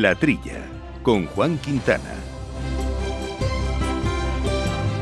La 0.00 0.14
Trilla, 0.14 0.64
con 1.02 1.26
Juan 1.26 1.58
Quintana. 1.58 2.14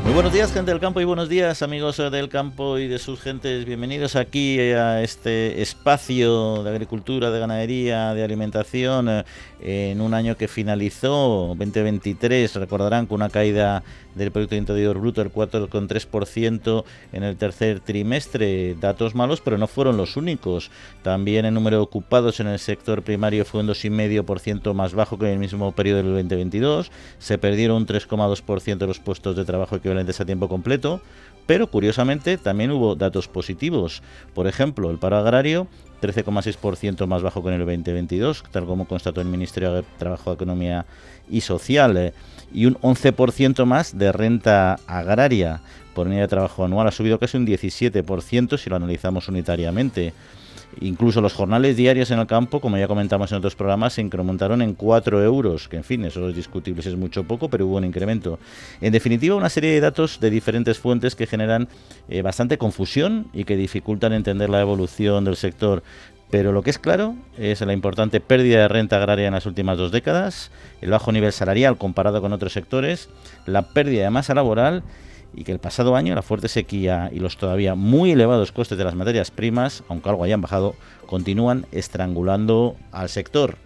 Muy 0.03 0.13
buenos 0.13 0.33
días, 0.33 0.51
gente 0.51 0.71
del 0.71 0.81
campo, 0.81 0.99
y 0.99 1.05
buenos 1.05 1.29
días, 1.29 1.61
amigos 1.61 1.95
del 1.95 2.27
campo 2.27 2.77
y 2.77 2.89
de 2.89 2.99
sus 2.99 3.21
gentes. 3.21 3.63
Bienvenidos 3.63 4.17
aquí 4.17 4.59
a 4.59 5.01
este 5.01 5.61
espacio 5.61 6.61
de 6.63 6.71
agricultura, 6.71 7.31
de 7.31 7.39
ganadería, 7.39 8.13
de 8.13 8.21
alimentación, 8.21 9.07
eh, 9.07 9.23
en 9.61 10.01
un 10.01 10.13
año 10.13 10.35
que 10.35 10.49
finalizó, 10.49 11.55
2023. 11.57 12.55
Recordarán 12.55 13.05
con 13.05 13.15
una 13.15 13.29
caída 13.29 13.83
del 14.15 14.31
Producto 14.31 14.55
Interior 14.55 14.99
Bruto 14.99 15.21
del 15.21 15.31
4,3% 15.31 16.83
en 17.13 17.23
el 17.23 17.37
tercer 17.37 17.79
trimestre. 17.79 18.75
Datos 18.75 19.15
malos, 19.15 19.41
pero 19.41 19.57
no 19.57 19.67
fueron 19.67 19.97
los 19.97 20.17
únicos. 20.17 20.71
También 21.03 21.45
el 21.45 21.53
número 21.53 21.77
de 21.77 21.83
ocupados 21.83 22.39
en 22.39 22.47
el 22.47 22.59
sector 22.59 23.03
primario 23.03 23.45
fue 23.45 23.61
un 23.61 23.67
2,5% 23.67 24.73
más 24.73 24.93
bajo 24.93 25.17
que 25.17 25.25
en 25.25 25.33
el 25.33 25.39
mismo 25.39 25.71
periodo 25.71 25.97
del 25.97 26.13
2022. 26.13 26.91
Se 27.19 27.37
perdieron 27.37 27.77
un 27.77 27.87
3,2% 27.87 28.77
de 28.77 28.87
los 28.87 28.99
puestos 28.99 29.35
de 29.35 29.45
trabajo 29.45 29.75
equivalentes 29.75 30.19
a 30.19 30.25
tiempo 30.25 30.49
completo, 30.49 31.01
pero 31.45 31.67
curiosamente 31.67 32.37
también 32.37 32.71
hubo 32.71 32.95
datos 32.95 33.27
positivos. 33.27 34.01
Por 34.33 34.47
ejemplo, 34.47 34.89
el 34.89 34.99
paro 34.99 35.17
agrario 35.17 35.67
13,6% 36.01 37.05
más 37.07 37.21
bajo 37.21 37.41
que 37.41 37.49
en 37.49 37.55
el 37.55 37.59
2022, 37.65 38.43
tal 38.51 38.65
como 38.65 38.87
constató 38.87 39.21
el 39.21 39.27
Ministerio 39.27 39.73
de 39.73 39.83
Trabajo, 39.97 40.33
Economía 40.33 40.85
y 41.29 41.41
Social, 41.41 41.95
eh, 41.97 42.13
y 42.53 42.65
un 42.65 42.75
11% 42.75 43.65
más 43.65 43.97
de 43.97 44.11
renta 44.11 44.79
agraria 44.87 45.61
por 45.93 46.07
unidad 46.07 46.23
de 46.23 46.27
trabajo 46.27 46.65
anual. 46.65 46.87
Ha 46.87 46.91
subido 46.91 47.19
casi 47.19 47.37
un 47.37 47.45
17% 47.45 48.57
si 48.57 48.69
lo 48.69 48.75
analizamos 48.75 49.27
unitariamente. 49.27 50.13
Incluso 50.79 51.21
los 51.21 51.33
jornales 51.33 51.75
diarios 51.75 52.11
en 52.11 52.19
el 52.19 52.27
campo, 52.27 52.61
como 52.61 52.77
ya 52.77 52.87
comentamos 52.87 53.31
en 53.31 53.39
otros 53.39 53.55
programas, 53.55 53.93
se 53.93 54.01
incrementaron 54.01 54.61
en 54.61 54.73
4 54.73 55.23
euros, 55.23 55.67
que 55.67 55.77
en 55.77 55.83
fin, 55.83 56.05
eso 56.05 56.29
es 56.29 56.35
discutible, 56.35 56.81
es 56.81 56.95
mucho 56.95 57.23
poco, 57.23 57.49
pero 57.49 57.67
hubo 57.67 57.77
un 57.77 57.83
incremento. 57.83 58.39
En 58.79 58.93
definitiva, 58.93 59.35
una 59.35 59.49
serie 59.49 59.71
de 59.71 59.81
datos 59.81 60.19
de 60.19 60.29
diferentes 60.29 60.79
fuentes 60.79 61.15
que 61.15 61.27
generan 61.27 61.67
eh, 62.09 62.21
bastante 62.21 62.57
confusión 62.57 63.27
y 63.33 63.43
que 63.43 63.57
dificultan 63.57 64.13
entender 64.13 64.49
la 64.49 64.61
evolución 64.61 65.25
del 65.25 65.35
sector. 65.35 65.83
Pero 66.29 66.53
lo 66.53 66.63
que 66.63 66.69
es 66.69 66.79
claro 66.79 67.15
es 67.37 67.59
la 67.59 67.73
importante 67.73 68.21
pérdida 68.21 68.61
de 68.61 68.67
renta 68.69 68.95
agraria 68.95 69.27
en 69.27 69.33
las 69.33 69.45
últimas 69.45 69.77
dos 69.77 69.91
décadas, 69.91 70.49
el 70.79 70.89
bajo 70.89 71.11
nivel 71.11 71.33
salarial 71.33 71.77
comparado 71.77 72.21
con 72.21 72.31
otros 72.31 72.53
sectores, 72.53 73.09
la 73.45 73.63
pérdida 73.73 74.05
de 74.05 74.09
masa 74.11 74.33
laboral 74.33 74.83
y 75.33 75.43
que 75.43 75.51
el 75.51 75.59
pasado 75.59 75.95
año 75.95 76.15
la 76.15 76.21
fuerte 76.21 76.47
sequía 76.47 77.09
y 77.13 77.19
los 77.19 77.37
todavía 77.37 77.75
muy 77.75 78.11
elevados 78.11 78.51
costes 78.51 78.77
de 78.77 78.83
las 78.83 78.95
materias 78.95 79.31
primas, 79.31 79.83
aunque 79.87 80.09
algo 80.09 80.23
hayan 80.23 80.41
bajado, 80.41 80.75
continúan 81.05 81.65
estrangulando 81.71 82.75
al 82.91 83.09
sector. 83.09 83.57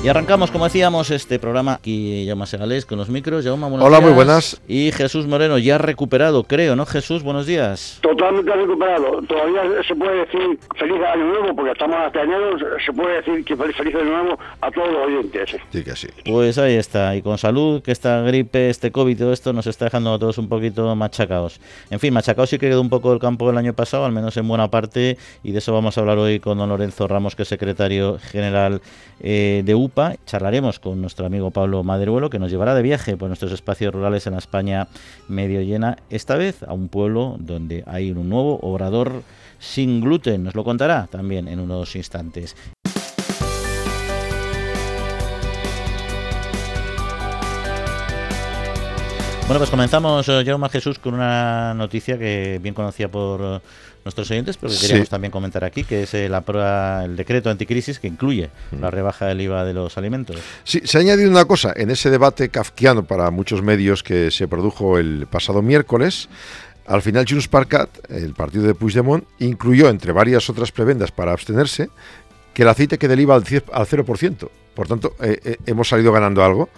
Y 0.00 0.06
arrancamos, 0.06 0.52
como 0.52 0.64
decíamos, 0.64 1.10
este 1.10 1.40
programa 1.40 1.74
aquí, 1.74 2.24
Jaume 2.28 2.46
Segales, 2.46 2.86
con 2.86 2.98
los 2.98 3.08
micros. 3.08 3.44
Jaume, 3.44 3.66
Hola, 3.66 4.00
muy 4.00 4.12
buenas. 4.12 4.62
Y 4.68 4.92
Jesús 4.92 5.26
Moreno, 5.26 5.58
ya 5.58 5.76
recuperado, 5.76 6.44
creo, 6.44 6.76
¿no, 6.76 6.86
Jesús? 6.86 7.24
Buenos 7.24 7.46
días. 7.46 7.98
Totalmente 8.00 8.52
recuperado. 8.52 9.20
Todavía 9.22 9.62
se 9.86 9.96
puede 9.96 10.20
decir 10.20 10.58
feliz 10.78 10.98
año 11.02 11.24
nuevo, 11.24 11.56
porque 11.56 11.72
estamos 11.72 11.96
hasta 11.96 12.22
enero, 12.22 12.56
se 12.86 12.92
puede 12.92 13.16
decir 13.16 13.44
que 13.44 13.56
feliz, 13.56 13.76
feliz 13.76 13.94
año 13.96 14.04
nuevo 14.04 14.38
a 14.60 14.70
todos 14.70 14.88
los 14.88 15.06
oyentes. 15.08 15.56
Sí, 15.72 15.82
que 15.82 15.96
sí. 15.96 16.06
Pues 16.24 16.58
ahí 16.58 16.76
está. 16.76 17.16
Y 17.16 17.22
con 17.22 17.36
salud, 17.36 17.82
que 17.82 17.90
esta 17.90 18.20
gripe, 18.22 18.70
este 18.70 18.92
COVID, 18.92 19.18
todo 19.18 19.32
esto 19.32 19.52
nos 19.52 19.66
está 19.66 19.86
dejando 19.86 20.14
a 20.14 20.18
todos 20.20 20.38
un 20.38 20.48
poquito 20.48 20.94
machacados. 20.94 21.60
En 21.90 21.98
fin, 21.98 22.14
machacados 22.14 22.50
sí 22.50 22.58
que 22.58 22.68
quedó 22.68 22.80
un 22.80 22.88
poco 22.88 23.12
el 23.12 23.18
campo 23.18 23.50
el 23.50 23.58
año 23.58 23.72
pasado, 23.72 24.04
al 24.04 24.12
menos 24.12 24.36
en 24.36 24.46
buena 24.46 24.70
parte, 24.70 25.18
y 25.42 25.50
de 25.50 25.58
eso 25.58 25.72
vamos 25.72 25.98
a 25.98 26.02
hablar 26.02 26.18
hoy 26.18 26.38
con 26.38 26.56
don 26.56 26.68
Lorenzo 26.68 27.08
Ramos, 27.08 27.34
que 27.34 27.42
es 27.42 27.48
secretario 27.48 28.18
general 28.30 28.80
eh, 29.20 29.62
de 29.64 29.74
UPA. 29.74 29.87
Charlaremos 30.26 30.78
con 30.78 31.00
nuestro 31.00 31.26
amigo 31.26 31.50
Pablo 31.50 31.82
Maderuelo, 31.82 32.30
que 32.30 32.38
nos 32.38 32.50
llevará 32.50 32.74
de 32.74 32.82
viaje 32.82 33.16
por 33.16 33.28
nuestros 33.28 33.52
espacios 33.52 33.92
rurales 33.92 34.26
en 34.26 34.34
la 34.34 34.38
España 34.38 34.88
medio 35.28 35.62
llena, 35.62 35.98
esta 36.10 36.36
vez 36.36 36.62
a 36.62 36.72
un 36.72 36.88
pueblo 36.88 37.36
donde 37.38 37.84
hay 37.86 38.10
un 38.10 38.28
nuevo 38.28 38.58
obrador 38.62 39.22
sin 39.58 40.00
gluten. 40.00 40.44
Nos 40.44 40.54
lo 40.54 40.64
contará 40.64 41.08
también 41.10 41.48
en 41.48 41.60
unos 41.60 41.96
instantes. 41.96 42.56
Bueno, 49.48 49.60
pues 49.60 49.70
comenzamos, 49.70 50.26
Jaume 50.26 50.66
eh, 50.66 50.70
Jesús, 50.70 50.98
con 50.98 51.14
una 51.14 51.72
noticia 51.72 52.18
que 52.18 52.60
bien 52.62 52.74
conocía 52.74 53.10
por 53.10 53.40
eh, 53.40 53.60
nuestros 54.04 54.30
oyentes, 54.30 54.58
pero 54.58 54.70
que 54.70 54.78
queríamos 54.78 55.08
también 55.08 55.30
comentar 55.30 55.64
aquí, 55.64 55.84
que 55.84 56.02
es 56.02 56.12
eh, 56.12 56.28
la 56.28 56.42
prueba, 56.42 57.02
el 57.06 57.16
decreto 57.16 57.48
anticrisis 57.48 57.98
que 57.98 58.08
incluye 58.08 58.50
mm. 58.72 58.80
la 58.80 58.90
rebaja 58.90 59.24
del 59.24 59.40
IVA 59.40 59.64
de 59.64 59.72
los 59.72 59.96
alimentos. 59.96 60.36
Sí, 60.64 60.82
se 60.84 60.98
ha 60.98 61.00
añadido 61.00 61.30
una 61.30 61.46
cosa 61.46 61.72
en 61.74 61.90
ese 61.90 62.10
debate 62.10 62.50
kafkiano 62.50 63.06
para 63.06 63.30
muchos 63.30 63.62
medios 63.62 64.02
que 64.02 64.30
se 64.30 64.46
produjo 64.48 64.98
el 64.98 65.26
pasado 65.30 65.62
miércoles. 65.62 66.28
Al 66.84 67.00
final, 67.00 67.24
Junts 67.26 67.48
per 67.48 67.66
el 68.10 68.34
partido 68.34 68.64
de 68.64 68.74
Puigdemont, 68.74 69.24
incluyó 69.38 69.88
entre 69.88 70.12
varias 70.12 70.50
otras 70.50 70.72
prebendas 70.72 71.10
para 71.10 71.32
abstenerse 71.32 71.88
que 72.52 72.64
el 72.64 72.68
aceite 72.68 72.98
quede 72.98 73.16
del 73.16 73.20
IVA 73.20 73.36
al, 73.36 73.44
0%. 73.44 74.50
Por 74.74 74.88
tanto, 74.88 75.16
hemos 75.64 75.88
salido 75.88 76.12
ganando 76.12 76.44
algo 76.44 76.68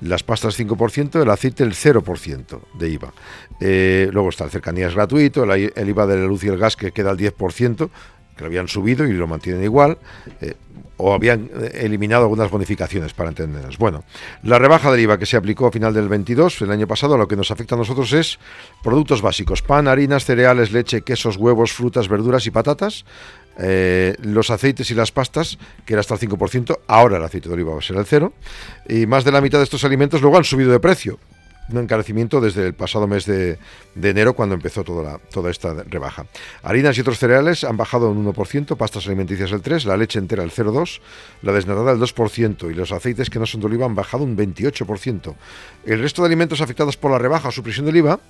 las 0.00 0.22
pastas 0.22 0.58
5%, 0.58 1.22
el 1.22 1.30
aceite 1.30 1.64
el 1.64 1.72
0% 1.72 2.60
de 2.78 2.88
IVA. 2.88 3.12
Eh, 3.60 4.08
luego 4.12 4.28
está 4.28 4.44
el 4.44 4.50
cercanías 4.50 4.94
gratuito, 4.94 5.44
el, 5.44 5.88
IVA 5.88 6.06
de 6.06 6.18
la 6.18 6.26
luz 6.26 6.44
y 6.44 6.48
el 6.48 6.58
gas 6.58 6.76
que 6.76 6.92
queda 6.92 7.10
al 7.10 7.18
10%, 7.18 7.90
que 8.36 8.40
lo 8.40 8.46
habían 8.46 8.68
subido 8.68 9.06
y 9.06 9.12
lo 9.12 9.26
mantienen 9.26 9.62
igual, 9.62 9.98
eh, 10.40 10.54
o 10.96 11.12
habían 11.12 11.50
eh, 11.54 11.80
eliminado 11.82 12.24
algunas 12.24 12.50
bonificaciones 12.50 13.14
para 13.14 13.30
entendernos. 13.30 13.78
Bueno, 13.78 14.04
la 14.42 14.58
rebaja 14.58 14.90
del 14.90 15.00
IVA 15.00 15.18
que 15.18 15.26
se 15.26 15.36
aplicó 15.36 15.66
a 15.66 15.72
final 15.72 15.94
del 15.94 16.08
22, 16.08 16.62
el 16.62 16.70
año 16.70 16.86
pasado, 16.86 17.16
lo 17.16 17.28
que 17.28 17.36
nos 17.36 17.50
afecta 17.50 17.74
a 17.74 17.78
nosotros 17.78 18.12
es 18.12 18.38
productos 18.82 19.22
básicos, 19.22 19.62
pan, 19.62 19.88
harinas, 19.88 20.24
cereales, 20.24 20.72
leche, 20.72 21.02
quesos, 21.02 21.36
huevos, 21.36 21.72
frutas, 21.72 22.08
verduras 22.08 22.46
y 22.46 22.50
patatas, 22.50 23.04
eh, 23.58 24.16
los 24.22 24.50
aceites 24.50 24.90
y 24.90 24.94
las 24.94 25.12
pastas, 25.12 25.58
que 25.84 25.94
era 25.94 26.00
hasta 26.00 26.14
el 26.14 26.20
5%, 26.20 26.80
ahora 26.86 27.18
el 27.18 27.24
aceite 27.24 27.48
de 27.48 27.54
oliva 27.54 27.72
va 27.72 27.78
a 27.78 27.82
ser 27.82 27.96
el 27.96 28.06
cero, 28.06 28.32
y 28.88 29.06
más 29.06 29.24
de 29.24 29.32
la 29.32 29.40
mitad 29.40 29.58
de 29.58 29.64
estos 29.64 29.84
alimentos 29.84 30.20
luego 30.20 30.36
han 30.36 30.44
subido 30.44 30.72
de 30.72 30.80
precio 30.80 31.18
un 31.70 31.78
encarecimiento 31.78 32.40
desde 32.40 32.66
el 32.66 32.74
pasado 32.74 33.06
mes 33.06 33.26
de, 33.26 33.58
enero 34.02 34.34
cuando 34.34 34.54
empezó 34.54 34.84
toda, 34.84 35.50
esta 35.50 35.74
rebaja. 35.84 36.26
Harinas 36.62 36.96
y 36.98 37.00
otros 37.00 37.18
cereales 37.18 37.64
han 37.64 37.76
bajado 37.76 38.10
un 38.10 38.24
1%, 38.32 38.76
pastas 38.76 39.06
alimenticias 39.06 39.52
el 39.52 39.62
3%, 39.62 39.84
la 39.84 39.96
leche 39.96 40.18
entera 40.18 40.42
el 40.42 40.50
0,2%, 40.50 41.00
la 41.42 41.52
desnatada 41.52 41.92
el 41.92 42.00
2% 42.00 42.70
y 42.70 42.74
los 42.74 42.92
aceites 42.92 43.30
que 43.30 43.38
no 43.38 43.46
son 43.46 43.60
de 43.60 43.66
oliva 43.66 43.86
han 43.86 43.94
bajado 43.94 44.24
un 44.24 44.36
28%. 44.36 45.34
El 45.86 46.00
resto 46.00 46.22
de 46.22 46.26
alimentos 46.26 46.60
afectados 46.60 46.96
por 46.96 47.10
la 47.10 47.18
rebaja 47.18 47.48
o 47.48 47.52
supresión 47.52 47.86
del 47.86 47.96
IVA 47.96 48.20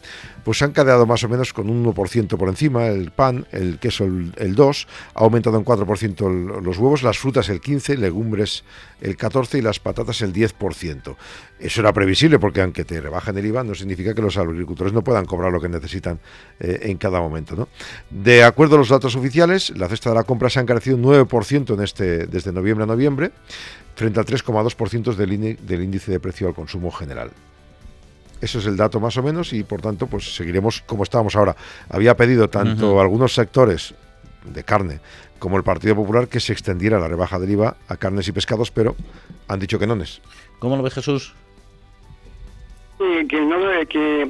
pues 0.44 0.62
han 0.62 0.72
quedado 0.72 1.06
más 1.06 1.24
o 1.24 1.28
menos 1.28 1.52
con 1.52 1.70
un 1.70 1.84
1% 1.84 2.36
por 2.36 2.48
encima, 2.48 2.86
el 2.86 3.10
pan, 3.10 3.46
el 3.52 3.78
queso 3.78 4.04
el, 4.04 4.32
el 4.36 4.56
2%, 4.56 4.86
ha 5.14 5.20
aumentado 5.20 5.58
un 5.58 5.64
4% 5.64 6.62
los 6.62 6.78
huevos, 6.78 7.02
las 7.02 7.18
frutas 7.18 7.48
el 7.48 7.60
15%, 7.60 7.96
legumbres 7.96 8.64
el 9.00 9.16
14% 9.16 9.58
y 9.58 9.62
las 9.62 9.80
patatas 9.80 10.22
el 10.22 10.32
10%. 10.32 11.16
Eso 11.64 11.80
era 11.80 11.94
previsible 11.94 12.38
porque 12.38 12.60
aunque 12.60 12.84
te 12.84 13.00
rebajen 13.00 13.38
el 13.38 13.46
IVA 13.46 13.64
no 13.64 13.74
significa 13.74 14.14
que 14.14 14.20
los 14.20 14.36
agricultores 14.36 14.92
no 14.92 15.02
puedan 15.02 15.24
cobrar 15.24 15.50
lo 15.50 15.62
que 15.62 15.70
necesitan 15.70 16.20
eh, 16.60 16.80
en 16.82 16.98
cada 16.98 17.20
momento. 17.20 17.56
¿no? 17.56 17.68
De 18.10 18.44
acuerdo 18.44 18.74
a 18.74 18.78
los 18.78 18.90
datos 18.90 19.16
oficiales, 19.16 19.70
la 19.74 19.88
cesta 19.88 20.10
de 20.10 20.16
la 20.16 20.24
compra 20.24 20.50
se 20.50 20.58
ha 20.58 20.62
encarecido 20.62 20.98
un 20.98 21.04
9% 21.04 21.72
en 21.72 21.82
este, 21.82 22.26
desde 22.26 22.52
noviembre 22.52 22.84
a 22.84 22.86
noviembre, 22.86 23.30
frente 23.96 24.20
al 24.20 24.26
3,2% 24.26 25.14
del, 25.14 25.56
del 25.66 25.82
índice 25.82 26.12
de 26.12 26.20
precio 26.20 26.48
al 26.48 26.54
consumo 26.54 26.90
general. 26.90 27.30
Eso 28.42 28.58
es 28.58 28.66
el 28.66 28.76
dato 28.76 29.00
más 29.00 29.16
o 29.16 29.22
menos 29.22 29.54
y 29.54 29.62
por 29.62 29.80
tanto 29.80 30.06
pues 30.06 30.36
seguiremos 30.36 30.82
como 30.84 31.02
estábamos 31.02 31.34
ahora. 31.34 31.56
Había 31.88 32.14
pedido 32.14 32.50
tanto 32.50 33.00
algunos 33.00 33.32
sectores 33.32 33.94
de 34.44 34.64
carne 34.64 35.00
como 35.38 35.56
el 35.56 35.62
Partido 35.62 35.96
Popular 35.96 36.28
que 36.28 36.40
se 36.40 36.52
extendiera 36.52 37.00
la 37.00 37.08
rebaja 37.08 37.38
del 37.38 37.52
IVA 37.52 37.78
a 37.88 37.96
carnes 37.96 38.28
y 38.28 38.32
pescados, 38.32 38.70
pero 38.70 38.96
han 39.48 39.60
dicho 39.60 39.78
que 39.78 39.86
no 39.86 39.94
es. 40.02 40.20
¿Cómo 40.58 40.76
lo 40.76 40.82
ve 40.82 40.90
Jesús? 40.90 41.32
Que, 42.98 43.40
no, 43.40 43.58
que, 43.88 44.28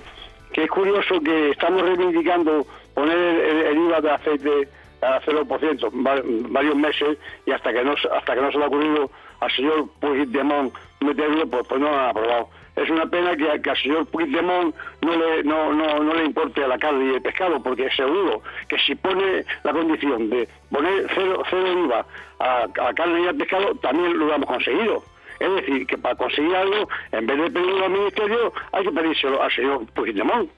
que 0.53 0.63
es 0.65 0.71
curioso 0.71 1.21
que 1.21 1.51
estamos 1.51 1.83
reivindicando 1.83 2.67
poner 2.95 3.19
el, 3.19 3.77
IVA 3.77 4.01
de 4.01 4.11
aceite 4.11 4.69
a 5.03 5.21
0% 5.21 5.91
varios 6.51 6.77
meses 6.77 7.19
y 7.45 7.51
hasta 7.51 7.73
que 7.73 7.85
no 7.85 7.93
hasta 7.93 8.35
que 8.35 8.41
no 8.41 8.51
se 8.51 8.59
le 8.59 8.65
ha 8.65 8.69
ocurrido 8.69 9.11
al 9.41 9.51
señor 9.51 9.89
Puigdemont 10.01 10.73
meterlo, 11.01 11.47
pues, 11.47 11.67
pues 11.69 11.81
no 11.81 11.91
lo 11.91 11.99
han 11.99 12.09
aprobado. 12.11 12.49
Es 12.77 12.91
una 12.91 13.07
pena 13.07 13.37
que, 13.37 13.71
al 13.71 13.77
señor 13.77 14.07
Puigdemont 14.07 14.75
no 15.03 15.17
le, 15.17 15.45
no, 15.45 15.73
no, 15.73 15.99
no 16.01 16.15
le 16.15 16.25
importe 16.25 16.65
a 16.65 16.69
la 16.69 16.79
carne 16.79 17.13
y 17.13 17.15
el 17.15 17.23
pescado, 17.23 17.63
porque 17.63 17.89
seguro 17.91 18.43
que 18.69 18.79
si 18.79 18.95
pone 18.97 19.45
la 19.63 19.73
condición 19.73 20.31
de 20.31 20.49
poner 20.71 21.07
cero, 21.15 21.43
cero 21.51 21.85
IVA 21.85 22.07
a, 22.41 22.95
carne 22.95 23.23
y 23.23 23.29
al 23.29 23.37
pescado, 23.37 23.75
también 23.77 24.19
lo 24.19 24.33
hemos 24.33 24.49
conseguido. 24.49 25.05
Es 25.41 25.55
decir, 25.57 25.87
que 25.87 25.99
para 25.99 26.15
conseguir 26.15 26.55
algo, 26.55 26.89
en 27.13 27.27
vez 27.27 27.39
de 27.39 27.51
pedirlo 27.51 27.85
al 27.85 27.91
ministerio, 27.91 28.53
hay 28.73 28.85
que 28.85 28.93
pedírselo 28.93 29.43
al 29.43 29.53
señor 29.53 29.87
Puigdemont. 29.95 30.51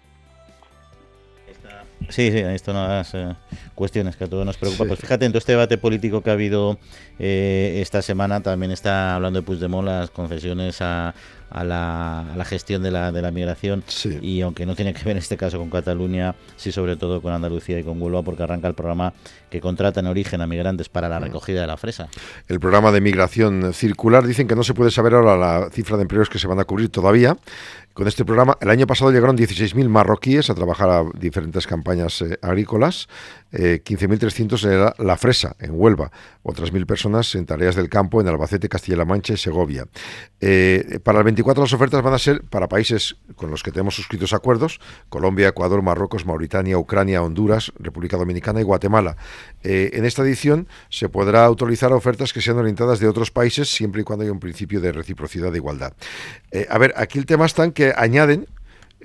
Sí, 2.09 2.31
sí, 2.31 2.39
esto 2.39 2.73
no 2.73 2.87
las 2.87 3.15
eh, 3.15 3.35
cuestiones 3.75 4.17
que 4.17 4.25
a 4.25 4.27
todos 4.27 4.45
nos 4.47 4.57
preocupa. 4.57 4.85
Pues 4.85 5.01
fíjate, 5.01 5.27
en 5.27 5.33
todo 5.33 5.39
este 5.39 5.53
debate 5.53 5.79
político 5.79 6.23
que 6.23 6.31
ha 6.31 6.35
habido 6.35 6.79
eh, 7.19 7.79
esta 7.83 8.03
semana 8.03 8.41
también 8.43 8.71
está 8.71 9.15
hablando 9.15 9.41
de 9.41 9.47
Puigdemont 9.47 9.87
las 9.87 10.11
concesiones 10.11 10.81
a, 10.81 11.15
a 11.51 11.65
la, 11.65 12.45
gestión 12.45 12.83
de 12.83 12.91
la, 12.91 13.13
de 13.13 13.23
la 13.23 13.31
migración 13.31 13.83
y 14.21 14.41
aunque 14.41 14.67
no 14.67 14.75
tiene 14.75 14.93
que 14.93 15.03
ver 15.05 15.13
en 15.13 15.19
este 15.19 15.37
caso 15.37 15.59
con 15.59 15.71
Cataluña, 15.71 16.35
sí 16.57 16.73
sobre 16.73 16.97
todo 16.97 17.23
con 17.23 17.33
Andalucía 17.33 17.79
y 17.79 17.85
con 17.85 18.01
Huelva 18.01 18.23
porque 18.23 18.43
arranca 18.43 18.69
el 18.69 18.75
programa 18.75 19.13
que 19.51 19.61
contrata 19.61 20.01
en 20.01 20.07
origen 20.07 20.41
a 20.41 20.47
migrantes 20.47 20.89
para 20.89 21.09
la 21.09 21.19
recogida 21.19 21.61
de 21.61 21.67
la 21.67 21.77
fresa. 21.77 22.09
El 22.49 22.61
programa 22.61 22.93
de 22.93 23.01
migración 23.01 23.73
circular 23.73 24.27
dicen 24.27 24.49
que 24.49 24.57
no 24.57 24.65
se 24.65 24.75
puede 24.75 24.91
saber 24.91 25.15
ahora 25.15 25.37
la 25.37 25.71
cifra 25.71 25.97
de 25.97 26.03
empleos 26.03 26.29
que 26.29 26.39
se 26.39 26.47
van 26.47 26.59
a 26.59 26.65
cubrir 26.65 26.89
todavía. 26.89 27.37
Con 27.97 28.07
este 28.07 28.27
programa, 28.27 28.59
el 28.61 28.69
año 28.69 28.87
pasado 28.87 29.11
llegaron 29.11 29.39
16.000 29.39 29.89
marroquíes 29.89 30.51
a 30.51 30.55
trabajar 30.55 30.91
a 30.91 31.05
diferentes 31.19 31.67
campañas 31.67 32.21
eh, 32.21 32.39
agrícolas, 32.43 33.09
eh, 33.57 33.83
15.300 33.83 34.65
en 34.65 34.81
la, 34.81 34.95
la, 34.99 35.17
Fresa, 35.17 35.57
en 35.59 35.73
Huelva, 35.75 36.11
otras 36.43 36.73
1.000 36.73 36.87
personas 36.87 37.35
en 37.35 37.47
tareas 37.47 37.75
del 37.75 37.89
campo 37.89 38.21
en 38.21 38.29
Albacete, 38.29 38.69
Castilla-La 38.69 39.05
Mancha 39.05 39.33
y 39.33 39.37
Segovia. 39.39 39.87
Eh, 40.41 41.01
para 41.03 41.19
el 41.19 41.25
24 41.25 41.65
las 41.65 41.73
ofertas 41.73 42.03
van 42.03 42.13
a 42.13 42.19
ser 42.19 42.43
para 42.43 42.69
países 42.69 43.17
con 43.35 43.51
los 43.51 43.63
que 43.63 43.73
tenemos 43.73 43.97
suscritos 43.97 44.35
acuerdos, 44.35 44.81
Colombia, 45.09 45.49
Ecuador, 45.49 45.81
Marruecos, 45.81 46.27
Mauritania, 46.27 46.79
Ucrania, 46.79 47.23
Honduras, 47.23 47.73
República 47.79 48.19
Dominicana 48.19 48.61
y 48.61 48.65
Guatemala. 48.65 49.17
Eh, 49.63 49.91
en 49.95 50.05
esta 50.05 50.23
edición 50.23 50.69
se 50.91 51.09
podrá 51.09 51.45
autorizar 51.45 51.93
ofertas 51.93 52.33
que 52.33 52.43
sean 52.43 52.59
orientadas 52.59 53.01
de 53.01 53.09
otros 53.09 53.31
países 53.31 53.69
siempre 53.69 54.03
y 54.03 54.05
cuando 54.05 54.25
haya 54.25 54.33
un 54.33 54.41
principio 54.41 54.81
de 54.81 54.93
reciprocidad 54.93 55.51
de 55.51 55.59
igualdad. 55.59 55.95
Eh, 56.51 56.67
a 56.69 56.79
ver, 56.79 56.93
aquí 56.97 57.19
el 57.19 57.27
tema 57.27 57.47
está 57.47 57.65
en 57.65 57.73
que 57.73 57.93
añaden 57.97 58.47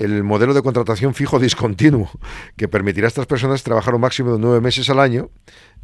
el 0.01 0.23
modelo 0.23 0.53
de 0.53 0.63
contratación 0.63 1.13
fijo 1.13 1.39
discontinuo, 1.39 2.09
que 2.57 2.67
permitirá 2.67 3.05
a 3.05 3.09
estas 3.09 3.27
personas 3.27 3.63
trabajar 3.63 3.93
un 3.93 4.01
máximo 4.01 4.33
de 4.33 4.39
nueve 4.39 4.59
meses 4.59 4.89
al 4.89 4.99
año 4.99 5.29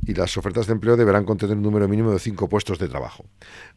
y 0.06 0.16
las 0.16 0.36
ofertas 0.38 0.66
de 0.66 0.74
empleo 0.74 0.98
deberán 0.98 1.24
contener 1.24 1.56
un 1.56 1.62
número 1.62 1.88
mínimo 1.88 2.12
de 2.12 2.19
cinco 2.19 2.50
puestos 2.50 2.80
de 2.80 2.90
trabajo. 2.90 3.25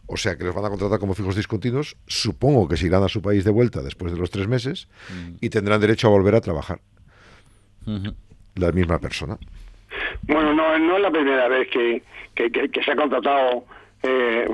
O 0.07 0.17
sea 0.17 0.37
que 0.37 0.45
los 0.45 0.55
van 0.55 0.65
a 0.65 0.71
contratar 0.71 0.99
como 0.99 1.15
fijos 1.15 1.37
discontinuos, 1.37 1.97
supongo 2.07 2.69
que 2.69 2.79
se 2.79 2.87
irán 2.87 3.03
a 3.03 3.09
su 3.09 3.21
país 3.21 3.45
de 3.45 3.51
vuelta 3.51 3.83
después 3.83 4.13
de 4.13 4.19
los 4.19 4.31
tres 4.31 4.49
meses 4.49 4.89
mm. 5.11 5.37
y 5.43 5.51
tendrán 5.51 5.81
derecho 5.81 6.09
a 6.09 6.11
volver 6.11 6.35
a 6.35 6.41
trabajar. 6.41 6.81
La 8.55 8.73
misma 8.73 8.99
persona. 8.99 9.37
Bueno, 10.23 10.55
no, 10.55 10.79
no 10.79 10.97
es 10.97 11.03
la 11.03 11.11
primera 11.11 11.49
vez 11.49 11.69
que, 11.69 12.03
que, 12.35 12.83
se 12.83 12.93
ha 12.93 12.97
contratado 12.97 13.65
eh, 14.03 14.49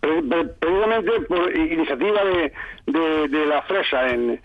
precisamente 0.00 1.20
por 1.28 1.56
iniciativa 1.56 2.24
de, 2.24 3.28
de, 3.28 3.46
la 3.46 3.62
Fresa 3.62 4.08
en, 4.08 4.40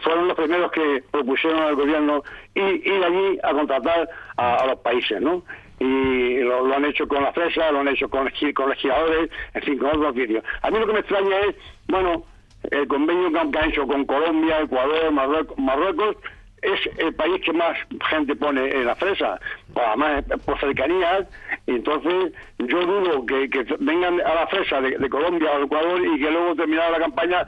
fueron 0.00 0.28
los 0.28 0.36
primeros 0.36 0.72
que 0.72 1.04
propusieron 1.10 1.60
al 1.60 1.76
gobierno 1.76 2.22
ir, 2.54 3.04
allí 3.04 3.38
a 3.42 3.52
contratar 3.52 4.08
a, 4.36 4.66
los 4.66 4.78
países, 4.80 5.20
¿no? 5.20 5.44
Y 5.78 6.38
lo, 6.38 6.74
han 6.74 6.84
hecho 6.84 7.06
con 7.06 7.22
la 7.22 7.32
Fresa, 7.32 7.70
lo 7.70 7.80
han 7.80 7.88
hecho 7.88 8.08
con, 8.08 8.28
con 8.54 8.70
legisladores, 8.70 9.30
en 9.54 9.62
fin, 9.62 9.78
con 9.78 9.88
otros 9.88 10.14
sitios. 10.14 10.44
A 10.62 10.70
mí 10.70 10.78
lo 10.78 10.86
que 10.86 10.92
me 10.94 11.00
extraña 11.00 11.38
es, 11.48 11.56
bueno, 11.86 12.24
el 12.70 12.88
convenio 12.88 13.30
que 13.30 13.58
han 13.58 13.70
hecho 13.70 13.86
con 13.86 14.04
Colombia, 14.04 14.62
Ecuador, 14.62 15.12
Marruecos 15.56 16.16
es 16.62 16.80
el 16.98 17.14
país 17.14 17.40
que 17.44 17.52
más 17.52 17.76
gente 18.08 18.34
pone 18.34 18.68
en 18.70 18.86
la 18.86 18.94
fresa, 18.96 19.38
además 19.74 20.24
por 20.44 20.58
cercanía, 20.58 21.26
y 21.66 21.72
entonces 21.72 22.32
yo 22.58 22.80
dudo 22.80 23.26
que, 23.26 23.48
vengan 23.80 24.20
a 24.20 24.34
la 24.34 24.46
fresa 24.46 24.80
de, 24.80 25.08
Colombia 25.08 25.52
o 25.52 25.64
Ecuador 25.64 26.00
y 26.04 26.18
que 26.18 26.30
luego 26.30 26.56
terminada 26.56 26.90
la 26.90 26.98
campaña 26.98 27.46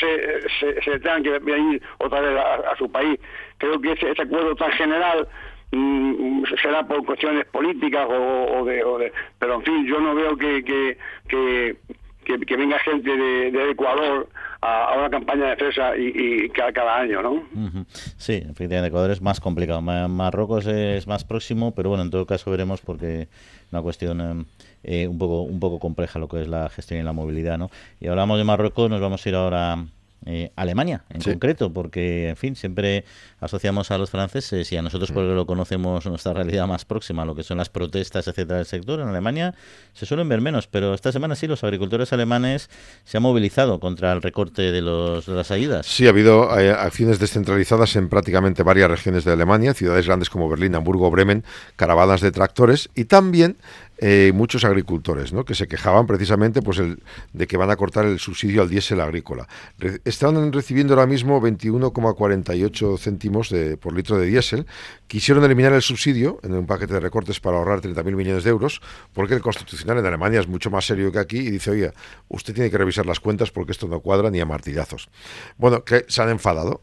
se, 0.00 0.80
se, 0.82 0.98
tengan 1.00 1.22
que 1.22 1.38
venir 1.38 1.82
otra 1.98 2.20
vez 2.20 2.38
a, 2.38 2.76
su 2.76 2.90
país. 2.90 3.18
Creo 3.58 3.80
que 3.80 3.92
ese, 3.92 4.10
acuerdo 4.10 4.56
tan 4.56 4.72
general 4.72 5.28
mm, 5.72 6.44
será 6.62 6.86
por 6.86 7.04
cuestiones 7.04 7.44
políticas 7.46 8.06
o, 8.08 8.64
de, 8.64 9.12
pero 9.38 9.54
en 9.56 9.62
fin 9.62 9.86
yo 9.86 10.00
no 10.00 10.14
veo 10.14 10.36
que 10.36 10.64
que, 10.64 11.76
que, 12.24 12.56
venga 12.56 12.78
gente 12.80 13.16
de 13.16 13.70
Ecuador 13.70 14.28
a, 14.62 14.98
una 14.98 15.10
campaña 15.10 15.44
de 15.44 15.50
defensa 15.50 15.96
y, 15.96 16.48
cada, 16.50 16.96
año, 16.96 17.22
¿no? 17.22 17.42
Sí, 18.16 18.34
efectivamente, 18.34 18.88
Ecuador 18.88 19.10
es 19.10 19.22
más 19.22 19.40
complicado. 19.40 19.80
Marruecos 19.80 20.66
es 20.66 21.06
más 21.06 21.24
próximo, 21.24 21.74
pero 21.74 21.88
bueno, 21.90 22.04
en 22.04 22.10
todo 22.10 22.26
caso 22.26 22.50
veremos 22.50 22.80
porque 22.80 23.28
una 23.72 23.82
cuestión 23.82 24.20
eh, 24.20 24.44
eh, 24.82 25.08
un 25.08 25.18
poco 25.18 25.42
un 25.42 25.60
poco 25.60 25.78
compleja 25.78 26.18
lo 26.18 26.28
que 26.28 26.42
es 26.42 26.48
la 26.48 26.68
gestión 26.68 27.00
y 27.00 27.02
la 27.02 27.12
movilidad, 27.12 27.58
¿no? 27.58 27.70
Y 28.00 28.08
hablamos 28.08 28.38
de 28.38 28.44
Marruecos, 28.44 28.90
nos 28.90 29.00
vamos 29.00 29.24
a 29.24 29.28
ir 29.28 29.34
ahora 29.34 29.84
eh, 30.26 30.52
Alemania 30.56 31.04
en 31.08 31.22
concreto, 31.22 31.72
porque, 31.72 32.28
en 32.28 32.36
fin, 32.36 32.56
siempre 32.56 33.04
asociamos 33.40 33.90
a 33.90 33.98
los 33.98 34.10
franceses 34.10 34.70
y 34.70 34.76
a 34.76 34.82
nosotros 34.82 35.12
porque 35.12 35.34
lo 35.34 35.46
conocemos 35.46 36.04
nuestra 36.06 36.34
realidad 36.34 36.66
más 36.66 36.84
próxima, 36.84 37.24
lo 37.24 37.34
que 37.34 37.42
son 37.42 37.58
las 37.58 37.70
protestas, 37.70 38.28
etcétera, 38.28 38.58
del 38.58 38.66
sector. 38.66 39.00
En 39.00 39.08
Alemania 39.08 39.54
se 39.94 40.06
suelen 40.06 40.28
ver 40.28 40.40
menos, 40.40 40.66
pero 40.66 40.94
esta 40.94 41.10
semana 41.12 41.34
sí, 41.34 41.46
los 41.46 41.64
agricultores 41.64 42.12
alemanes 42.12 42.68
se 43.04 43.16
han 43.16 43.22
movilizado 43.22 43.80
contra 43.80 44.12
el 44.12 44.22
recorte 44.22 44.72
de, 44.72 44.82
los, 44.82 45.26
de 45.26 45.34
las 45.34 45.50
ayudas. 45.50 45.86
Sí, 45.86 46.06
ha 46.06 46.10
habido 46.10 46.58
eh, 46.58 46.70
acciones 46.70 47.18
descentralizadas 47.18 47.96
en 47.96 48.08
prácticamente 48.08 48.62
varias 48.62 48.90
regiones 48.90 49.24
de 49.24 49.32
Alemania, 49.32 49.74
ciudades 49.74 50.06
grandes 50.06 50.28
como 50.28 50.48
Berlín, 50.48 50.74
Hamburgo, 50.74 51.10
Bremen, 51.10 51.44
caravanas 51.76 52.20
de 52.20 52.30
tractores 52.32 52.90
y 52.94 53.04
también 53.04 53.56
eh, 54.02 54.32
muchos 54.34 54.64
agricultores, 54.64 55.34
¿no? 55.34 55.44
que 55.44 55.54
se 55.54 55.68
quejaban 55.68 56.06
precisamente 56.06 56.62
pues, 56.62 56.78
el, 56.78 57.02
de 57.34 57.46
que 57.46 57.58
van 57.58 57.70
a 57.70 57.76
cortar 57.76 58.06
el 58.06 58.18
subsidio 58.18 58.62
al 58.62 58.70
diésel 58.70 58.98
agrícola. 58.98 59.46
están 60.06 60.52
recibiendo 60.54 60.94
ahora 60.94 61.06
mismo 61.06 61.38
21,48 61.38 62.98
céntimos 62.98 63.50
de, 63.50 63.76
por 63.76 63.94
litro 63.94 64.16
de 64.16 64.26
diésel. 64.26 64.66
Quisieron 65.06 65.44
eliminar 65.44 65.74
el 65.74 65.82
subsidio 65.82 66.40
en 66.42 66.54
un 66.54 66.64
paquete 66.64 66.94
de 66.94 67.00
recortes 67.00 67.40
para 67.40 67.58
ahorrar 67.58 67.82
30.000 67.82 68.16
millones 68.16 68.44
de 68.44 68.48
euros, 68.48 68.80
porque 69.12 69.34
el 69.34 69.42
constitucional 69.42 69.98
en 69.98 70.06
Alemania 70.06 70.40
es 70.40 70.48
mucho 70.48 70.70
más 70.70 70.86
serio 70.86 71.12
que 71.12 71.18
aquí 71.18 71.36
y 71.36 71.50
dice, 71.50 71.70
oye, 71.70 71.92
usted 72.28 72.54
tiene 72.54 72.70
que 72.70 72.78
revisar 72.78 73.04
las 73.04 73.20
cuentas 73.20 73.50
porque 73.50 73.72
esto 73.72 73.86
no 73.86 74.00
cuadra 74.00 74.30
ni 74.30 74.40
a 74.40 74.46
martillazos. 74.46 75.10
Bueno, 75.58 75.84
que 75.84 76.06
se 76.08 76.22
han 76.22 76.30
enfadado. 76.30 76.80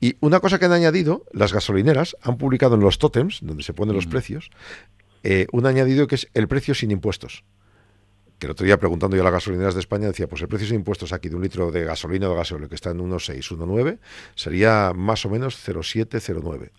Y 0.00 0.16
una 0.20 0.40
cosa 0.40 0.58
que 0.58 0.64
han 0.64 0.72
añadido, 0.72 1.24
las 1.32 1.52
gasolineras 1.52 2.16
han 2.22 2.36
publicado 2.38 2.74
en 2.74 2.80
los 2.80 2.98
tótems, 2.98 3.40
donde 3.42 3.62
se 3.62 3.74
ponen 3.74 3.94
los 3.94 4.06
mm. 4.06 4.10
precios, 4.10 4.50
eh, 5.24 5.46
un 5.52 5.66
añadido 5.66 6.06
que 6.06 6.14
es 6.14 6.28
el 6.34 6.46
precio 6.46 6.74
sin 6.74 6.90
impuestos. 6.90 7.44
Que 8.38 8.46
el 8.46 8.52
otro 8.52 8.66
día 8.66 8.78
preguntando 8.78 9.16
yo 9.16 9.22
a 9.22 9.24
las 9.24 9.32
gasolineras 9.32 9.74
de 9.74 9.80
España 9.80 10.06
decía, 10.06 10.28
pues 10.28 10.42
el 10.42 10.48
precio 10.48 10.68
sin 10.68 10.76
impuestos 10.76 11.12
aquí 11.12 11.28
de 11.28 11.36
un 11.36 11.42
litro 11.42 11.72
de 11.72 11.84
gasolina 11.84 12.28
o 12.28 12.30
de 12.30 12.36
gasóleo 12.36 12.68
que 12.68 12.74
está 12.74 12.90
en 12.90 12.98
1,6, 12.98 13.56
1,9 13.56 13.98
sería 14.34 14.92
más 14.94 15.24
o 15.24 15.30
menos 15.30 15.56
0,7, 15.66 16.20
0,9. 16.20 16.70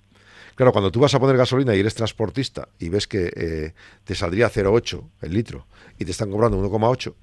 Claro, 0.56 0.72
cuando 0.72 0.92
tú 0.92 1.02
vas 1.02 1.14
a 1.14 1.20
poner 1.20 1.36
gasolina 1.36 1.75
y 1.75 1.80
eres 1.80 1.96
transportista 1.96 2.70
y 2.80 2.90
ves 2.90 3.08
que 3.08 3.32
eh, 3.36 3.74
te 4.06 4.16
saldría 4.16 4.50
0,8 4.50 5.04
el 5.22 5.34
litro 5.34 5.68
y 5.98 6.06
te 6.06 6.12
están 6.12 6.32
cobrando 6.32 6.58
1,8, 6.58 7.14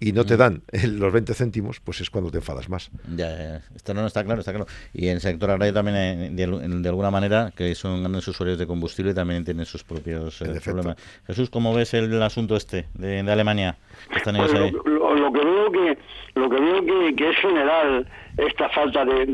y 0.00 0.12
no 0.12 0.24
te 0.24 0.36
dan 0.36 0.62
los 0.98 1.12
20 1.12 1.34
céntimos, 1.34 1.78
pues 1.80 2.00
es 2.00 2.10
cuando 2.10 2.30
te 2.30 2.38
enfadas 2.38 2.68
más. 2.68 2.90
Ya, 3.14 3.60
esto 3.76 3.94
no 3.94 4.06
está 4.06 4.24
claro, 4.24 4.40
está 4.40 4.52
claro. 4.52 4.66
Y 4.94 5.08
en 5.08 5.16
el 5.16 5.20
sector 5.20 5.50
agrario 5.50 5.74
también, 5.74 5.96
eh, 5.96 6.30
de, 6.32 6.88
alguna 6.88 7.10
manera, 7.10 7.52
que 7.54 7.74
son 7.74 8.00
grandes 8.00 8.26
usuarios 8.26 8.58
de 8.58 8.66
combustible, 8.66 9.12
también 9.12 9.44
tienen 9.44 9.66
sus 9.66 9.84
propios 9.84 10.40
eh, 10.40 10.58
problemas. 10.64 10.96
Jesús, 11.26 11.50
¿cómo 11.50 11.74
ves 11.74 11.92
el, 11.94 12.20
asunto 12.22 12.56
este 12.56 12.86
de, 12.94 13.20
Alemania? 13.30 13.76
Pues 14.10 14.26
lo, 14.26 15.32
que 15.32 15.44
veo 15.44 15.70
que 15.70 15.98
lo 16.34 16.48
que 16.48 16.60
veo 16.60 17.14
que, 17.14 17.30
es 17.30 17.36
general 17.36 18.06
esta 18.38 18.68
falta 18.70 19.04
de 19.04 19.26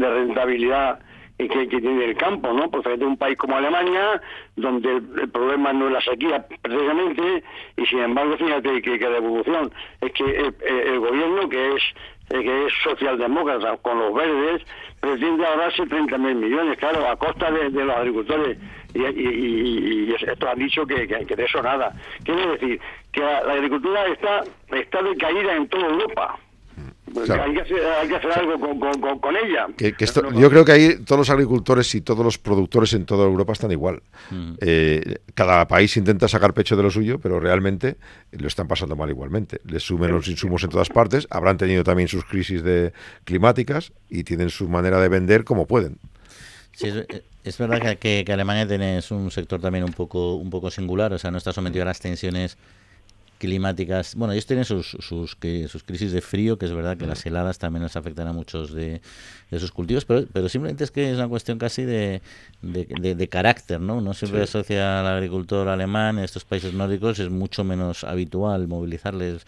rentabilidad 0.00 1.00
que, 1.48 1.68
que, 1.68 1.80
tiene 1.80 2.04
el 2.04 2.16
campo, 2.16 2.52
¿no? 2.52 2.70
Porque 2.70 2.94
es 2.94 3.00
un 3.00 3.16
país 3.16 3.36
como 3.36 3.56
Alemania, 3.56 4.20
donde 4.56 4.96
el, 4.96 5.30
problema 5.30 5.72
no 5.72 5.86
es 5.86 5.92
la 5.92 6.00
sequía 6.00 6.46
precisamente, 6.62 7.42
y 7.76 7.86
sin 7.86 8.00
embargo, 8.00 8.36
fíjate 8.36 8.82
que, 8.82 8.98
la 8.98 9.16
evolución 9.16 9.72
es 10.00 10.12
que 10.12 10.52
el, 10.66 10.98
gobierno, 10.98 11.48
que 11.48 11.76
es 11.76 11.82
que 12.28 12.66
es 12.66 12.72
socialdemócrata 12.84 13.76
con 13.78 13.98
los 13.98 14.14
verdes, 14.14 14.62
pretende 15.00 15.44
ahorrarse 15.44 15.84
30 15.84 16.16
mil 16.18 16.36
millones, 16.36 16.78
claro, 16.78 17.08
a 17.08 17.16
costa 17.16 17.50
de, 17.50 17.70
los 17.70 17.96
agricultores. 17.96 18.56
Y, 18.94 20.12
esto 20.14 20.48
han 20.48 20.58
dicho 20.58 20.86
que, 20.86 21.08
que, 21.08 21.36
de 21.36 21.44
eso 21.44 21.62
nada. 21.62 21.92
Quiere 22.24 22.46
decir 22.52 22.80
que 23.12 23.20
la, 23.20 23.42
la 23.42 23.54
agricultura 23.54 24.06
está, 24.06 24.44
está 24.70 25.02
decaída 25.02 25.56
en 25.56 25.68
toda 25.68 25.88
Europa. 25.88 26.38
Pues 27.12 27.28
hay, 27.30 27.52
que 27.54 27.60
hacer, 28.16 28.32
algo 28.32 28.58
con, 29.20 29.36
ella. 29.36 29.66
yo 30.34 30.50
creo 30.50 30.64
que 30.64 30.72
ahí 30.72 30.96
todos 31.04 31.18
los 31.18 31.30
agricultores 31.30 31.94
y 31.94 32.02
todos 32.02 32.24
los 32.24 32.38
productores 32.38 32.92
en 32.92 33.04
toda 33.04 33.24
Europa 33.24 33.52
están 33.52 33.72
igual. 33.72 34.02
Mm. 34.30 34.52
Eh, 34.60 35.18
cada 35.34 35.66
país 35.66 35.96
intenta 35.96 36.28
sacar 36.28 36.54
pecho 36.54 36.76
de 36.76 36.82
lo 36.82 36.90
suyo, 36.90 37.18
pero 37.18 37.40
realmente 37.40 37.96
lo 38.32 38.46
están 38.46 38.68
pasando 38.68 38.96
mal 38.96 39.10
igualmente. 39.10 39.60
Les 39.64 39.82
sumen 39.82 40.12
los 40.12 40.28
insumos 40.28 40.62
en 40.62 40.70
todas 40.70 40.88
partes, 40.88 41.26
habrán 41.30 41.56
tenido 41.56 41.82
también 41.82 42.08
sus 42.08 42.24
crisis 42.24 42.62
de 42.62 42.92
climáticas 43.24 43.92
y 44.08 44.24
tienen 44.24 44.50
su 44.50 44.68
manera 44.68 45.00
de 45.00 45.08
vender 45.08 45.44
como 45.44 45.66
pueden. 45.66 45.98
es, 46.80 47.58
verdad 47.58 47.98
que, 47.98 48.24
que, 48.24 48.32
Alemania 48.32 48.68
tiene 48.68 49.00
un 49.10 49.30
sector 49.30 49.60
también 49.60 49.84
un 49.84 49.92
poco, 49.92 50.36
un 50.36 50.50
poco 50.50 50.70
singular, 50.70 51.12
o 51.12 51.18
sea, 51.18 51.30
no 51.30 51.38
está 51.38 51.52
sometido 51.52 51.82
a 51.82 51.86
las 51.86 52.00
tensiones 52.00 52.56
climáticas. 53.40 54.14
Bueno, 54.14 54.32
ellos 54.34 54.46
tienen 54.46 54.64
sus, 54.64 54.90
sus, 54.90 55.36
sus 55.68 55.82
crisis 55.82 56.12
de 56.12 56.20
frío, 56.20 56.58
que 56.58 56.66
es 56.66 56.72
verdad 56.72 56.96
que 56.96 57.06
las 57.06 57.24
heladas 57.26 57.58
también 57.58 57.82
nos 57.82 57.96
afectan 57.96 58.28
a 58.28 58.32
muchos 58.32 58.72
de, 58.72 59.00
sus 59.50 59.72
cultivos, 59.72 60.04
pero, 60.04 60.26
pero 60.32 60.48
simplemente 60.48 60.84
es 60.84 60.90
que 60.90 61.10
es 61.10 61.16
una 61.16 61.26
cuestión 61.26 61.58
casi 61.58 61.84
de, 61.84 62.20
de, 62.60 63.28
carácter, 63.28 63.80
¿no? 63.80 63.96
Uno 63.96 64.14
siempre 64.14 64.42
asocia 64.42 65.00
al 65.00 65.06
agricultor 65.06 65.68
alemán 65.68 66.18
en 66.18 66.24
estos 66.24 66.44
países 66.44 66.74
nórdicos, 66.74 67.18
es 67.18 67.30
mucho 67.30 67.64
menos 67.64 68.04
habitual 68.04 68.68
movilizarles. 68.68 69.46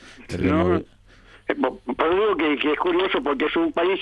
Por 1.54 1.78
digo 2.14 2.36
que, 2.36 2.72
es 2.72 2.78
curioso 2.78 3.22
porque 3.22 3.46
es 3.46 3.56
un 3.56 3.72
país 3.72 4.00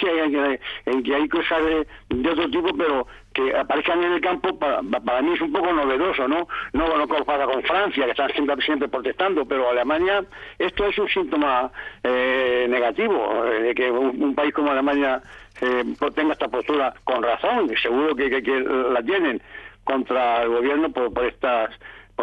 en 0.86 1.02
que 1.02 1.14
hay 1.14 1.28
cosas 1.28 1.58
de, 1.64 2.30
otro 2.30 2.50
tipo, 2.50 2.76
pero 2.76 3.06
que 3.32 3.56
aparezcan 3.56 4.02
en 4.02 4.12
el 4.12 4.20
campo 4.20 4.58
para, 4.58 4.82
para 4.82 5.22
mí 5.22 5.32
es 5.34 5.40
un 5.40 5.52
poco 5.52 5.72
novedoso, 5.72 6.26
¿no? 6.26 6.48
No 6.72 6.96
lo 6.96 7.06
pasa 7.06 7.44
con 7.44 7.62
Francia, 7.62 8.04
que 8.04 8.10
están 8.10 8.30
siempre, 8.32 8.56
siempre 8.62 8.88
protestando, 8.88 9.44
pero 9.44 9.70
Alemania, 9.70 10.24
esto 10.58 10.86
es 10.86 10.98
un 10.98 11.08
síntoma 11.08 11.70
eh, 12.02 12.66
negativo, 12.68 13.44
eh, 13.46 13.62
de 13.62 13.74
que 13.74 13.90
un, 13.90 14.34
país 14.34 14.52
como 14.52 14.70
Alemania 14.70 15.22
eh, 15.60 15.84
tenga 16.14 16.32
esta 16.32 16.48
postura 16.48 16.94
con 17.04 17.22
razón, 17.22 17.70
seguro 17.80 18.14
que, 18.16 18.42
que, 18.42 18.60
la 18.60 19.02
tienen 19.02 19.40
contra 19.84 20.42
el 20.42 20.48
gobierno 20.48 20.90
por, 20.90 21.12
por 21.12 21.24
estas 21.24 21.70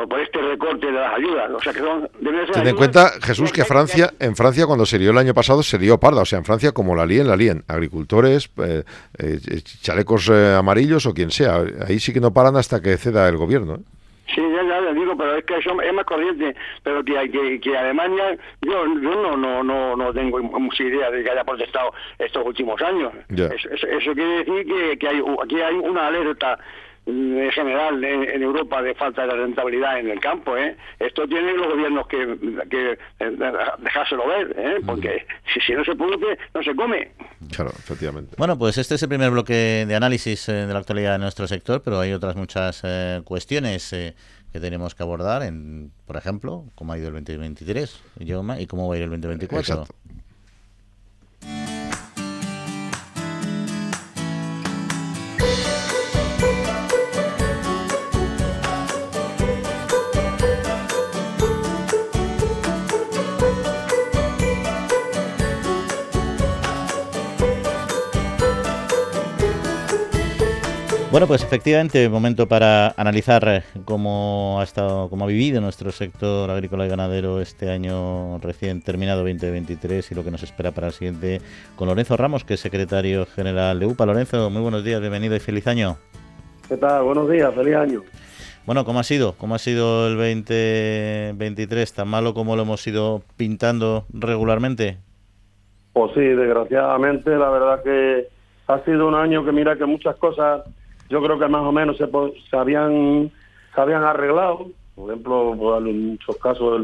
por, 0.06 0.20
este 0.20 0.42
recorte 0.42 0.86
de 0.88 0.92
las 0.92 1.16
ayudas. 1.16 1.52
O 1.52 1.60
sea, 1.60 1.74
que 1.74 1.80
son, 1.80 2.10
Ten 2.54 2.68
en 2.68 2.76
cuenta, 2.76 3.12
Jesús, 3.22 3.52
que 3.52 3.66
Francia, 3.66 4.12
en 4.20 4.36
Francia 4.36 4.66
cuando 4.66 4.86
se 4.86 5.00
dio 5.00 5.12
el 5.12 5.18
año 5.18 5.34
pasado 5.34 5.64
se 5.64 5.78
dio 5.78 6.00
parda. 6.00 6.22
O 6.22 6.26
sea, 6.26 6.40
en 6.40 6.46
Francia 6.46 6.72
como 6.72 6.96
la 6.96 7.06
líen, 7.06 7.28
la 7.28 7.36
líen. 7.36 7.64
Agricultores, 7.68 8.50
eh, 8.58 8.84
eh, 9.18 9.40
chalecos 9.82 10.30
eh, 10.30 10.56
amarillos 10.56 11.06
o 11.06 11.14
quien 11.14 11.32
sea. 11.32 11.64
Ahí 11.88 12.00
sí 12.00 12.14
que 12.14 12.20
no 12.20 12.34
paran 12.34 12.56
hasta 12.58 12.82
que 12.82 12.98
ceda 12.98 13.28
el 13.28 13.38
gobierno. 13.38 13.80
Sí, 14.34 14.42
ya, 14.42 14.64
ya 14.64 14.94
digo, 14.94 15.16
pero 15.18 15.38
es 15.38 15.46
que 15.46 15.58
eso 15.58 15.82
es 15.82 15.94
más 15.94 16.06
corriente, 16.06 16.54
pero 16.84 17.04
que, 17.04 17.14
que, 17.32 17.60
que 17.62 17.78
Alemania, 17.78 18.38
yo, 18.62 18.86
yo 19.02 19.22
no, 19.22 19.38
no, 19.38 19.64
no, 19.64 19.96
no 19.96 20.14
tengo 20.14 20.40
mucha 20.40 20.84
idea 20.84 21.10
de 21.10 21.24
que 21.24 21.32
haya 21.32 21.46
protestado 21.46 21.94
estos 22.20 22.46
últimos 22.46 22.82
años. 22.82 23.14
Eso, 23.30 23.70
eso, 23.88 24.14
quiere 24.14 24.44
decir 24.44 24.66
que, 24.66 24.98
que 24.98 25.08
hay, 25.08 25.22
aquí 25.44 25.62
hay 25.62 25.76
una 25.76 26.08
alerta 26.08 26.60
en 27.08 27.52
general 27.52 28.04
en, 28.04 28.44
Europa 28.44 28.82
de 28.82 28.94
falta 28.96 29.26
de 29.26 29.34
rentabilidad 29.34 30.00
en 30.00 30.10
el 30.10 30.20
campo. 30.20 30.58
¿eh? 30.58 30.76
Esto 31.00 31.28
tienen 31.28 31.58
los 31.58 31.68
gobiernos 31.68 32.08
que, 32.08 32.38
que 32.70 32.92
eh, 33.20 33.38
dejárselo 33.80 34.28
ver, 34.28 34.56
¿eh? 34.58 34.82
porque 34.86 35.26
si, 35.54 35.62
si 35.62 35.74
no 35.74 35.86
se 35.86 35.96
produce, 35.96 36.38
no 36.54 36.64
se 36.64 36.76
come. 36.76 37.12
Claro, 37.56 37.72
efectivamente. 37.72 38.36
Bueno, 38.38 38.58
pues 38.58 38.78
este 38.78 38.96
es 38.96 39.04
el 39.04 39.10
primer 39.10 39.32
bloque 39.32 39.86
de 39.88 39.96
análisis 39.96 40.50
eh, 40.50 40.54
de 40.68 40.74
la 40.74 40.80
actualidad 40.80 41.14
de 41.14 41.20
nuestro 41.20 41.48
sector, 41.48 41.82
pero 41.82 42.00
hay 42.00 42.12
otras 42.12 42.36
muchas 42.36 42.84
cuestiones 43.24 43.90
que 43.90 44.60
tenemos 44.60 44.96
que 44.96 45.04
abordar, 45.04 45.44
en, 45.44 45.92
por 46.06 46.18
ejemplo, 46.18 46.66
cómo 46.76 46.94
ha 46.94 46.98
ido 46.98 47.08
el 47.08 47.14
2023 47.14 48.02
y 48.20 48.68
cómo 48.68 48.88
va 48.88 48.96
a 48.96 48.98
ir 48.98 49.04
el 49.04 49.10
2024. 49.10 49.60
Exacto. 49.60 49.96
Bueno, 71.18 71.30
pues 71.30 71.44
efectivamente, 71.44 72.08
momento 72.10 72.48
para 72.48 72.94
analizar 72.96 73.44
eh, 73.48 73.64
cómo 73.86 74.60
ha 74.62 74.64
estado, 74.64 75.10
cómo 75.10 75.26
ha 75.26 75.28
vivido 75.28 75.60
nuestro 75.60 75.92
sector 75.92 76.52
agrícola 76.52 76.86
y 76.86 76.90
ganadero 76.90 77.42
este 77.42 77.72
año 77.72 78.38
recién 78.38 78.84
terminado 78.84 79.24
2023 79.24 80.12
y 80.12 80.14
lo 80.14 80.24
que 80.24 80.30
nos 80.30 80.44
espera 80.44 80.74
para 80.74 80.86
el 80.86 80.94
siguiente 80.94 81.42
con 81.76 81.88
Lorenzo 81.88 82.18
Ramos, 82.18 82.44
que 82.44 82.54
es 82.54 82.60
secretario 82.60 83.26
general 83.26 83.80
de 83.80 83.88
UPA. 83.88 84.06
Lorenzo, 84.06 84.52
muy 84.52 84.62
buenos 84.62 84.84
días, 84.84 85.02
bienvenido 85.02 85.36
y 85.36 85.40
feliz 85.40 85.66
año. 85.66 85.98
¿Qué 86.70 86.78
tal? 86.78 87.02
Buenos 87.02 87.28
días, 87.32 87.52
feliz 87.56 87.76
año. 87.76 88.04
Bueno, 88.68 88.86
¿cómo 88.86 89.00
ha 89.00 89.04
sido? 89.04 89.34
¿Cómo 89.40 89.56
ha 89.56 89.58
sido 89.58 90.10
el 90.10 90.18
2023? 90.18 91.94
¿Tan 91.94 92.10
malo 92.10 92.36
como 92.36 92.56
lo 92.56 92.62
hemos 92.62 92.86
ido 92.86 93.24
pintando 93.38 94.06
regularmente? 94.14 95.00
Pues 95.94 96.12
sí, 96.14 96.22
desgraciadamente, 96.22 97.32
la 97.32 97.50
verdad 97.50 97.82
que 97.82 98.28
ha 98.68 98.86
sido 98.86 99.08
un 99.08 99.16
año 99.16 99.44
que 99.44 99.52
mira 99.52 99.76
que 99.78 99.86
muchas 99.88 100.16
cosas 100.18 100.62
yo 101.10 101.22
creo 101.22 101.40
que 101.40 101.48
más 101.48 101.64
o 101.64 101.72
menos 101.72 101.98
se, 101.98 102.08
se 102.50 102.58
habían 102.58 103.32
se 103.74 103.82
habían 103.82 104.04
arreglado. 104.04 104.68
Por 104.96 105.12
ejemplo 105.12 105.78
en 105.78 106.08
muchos 106.10 106.38
casos 106.38 106.82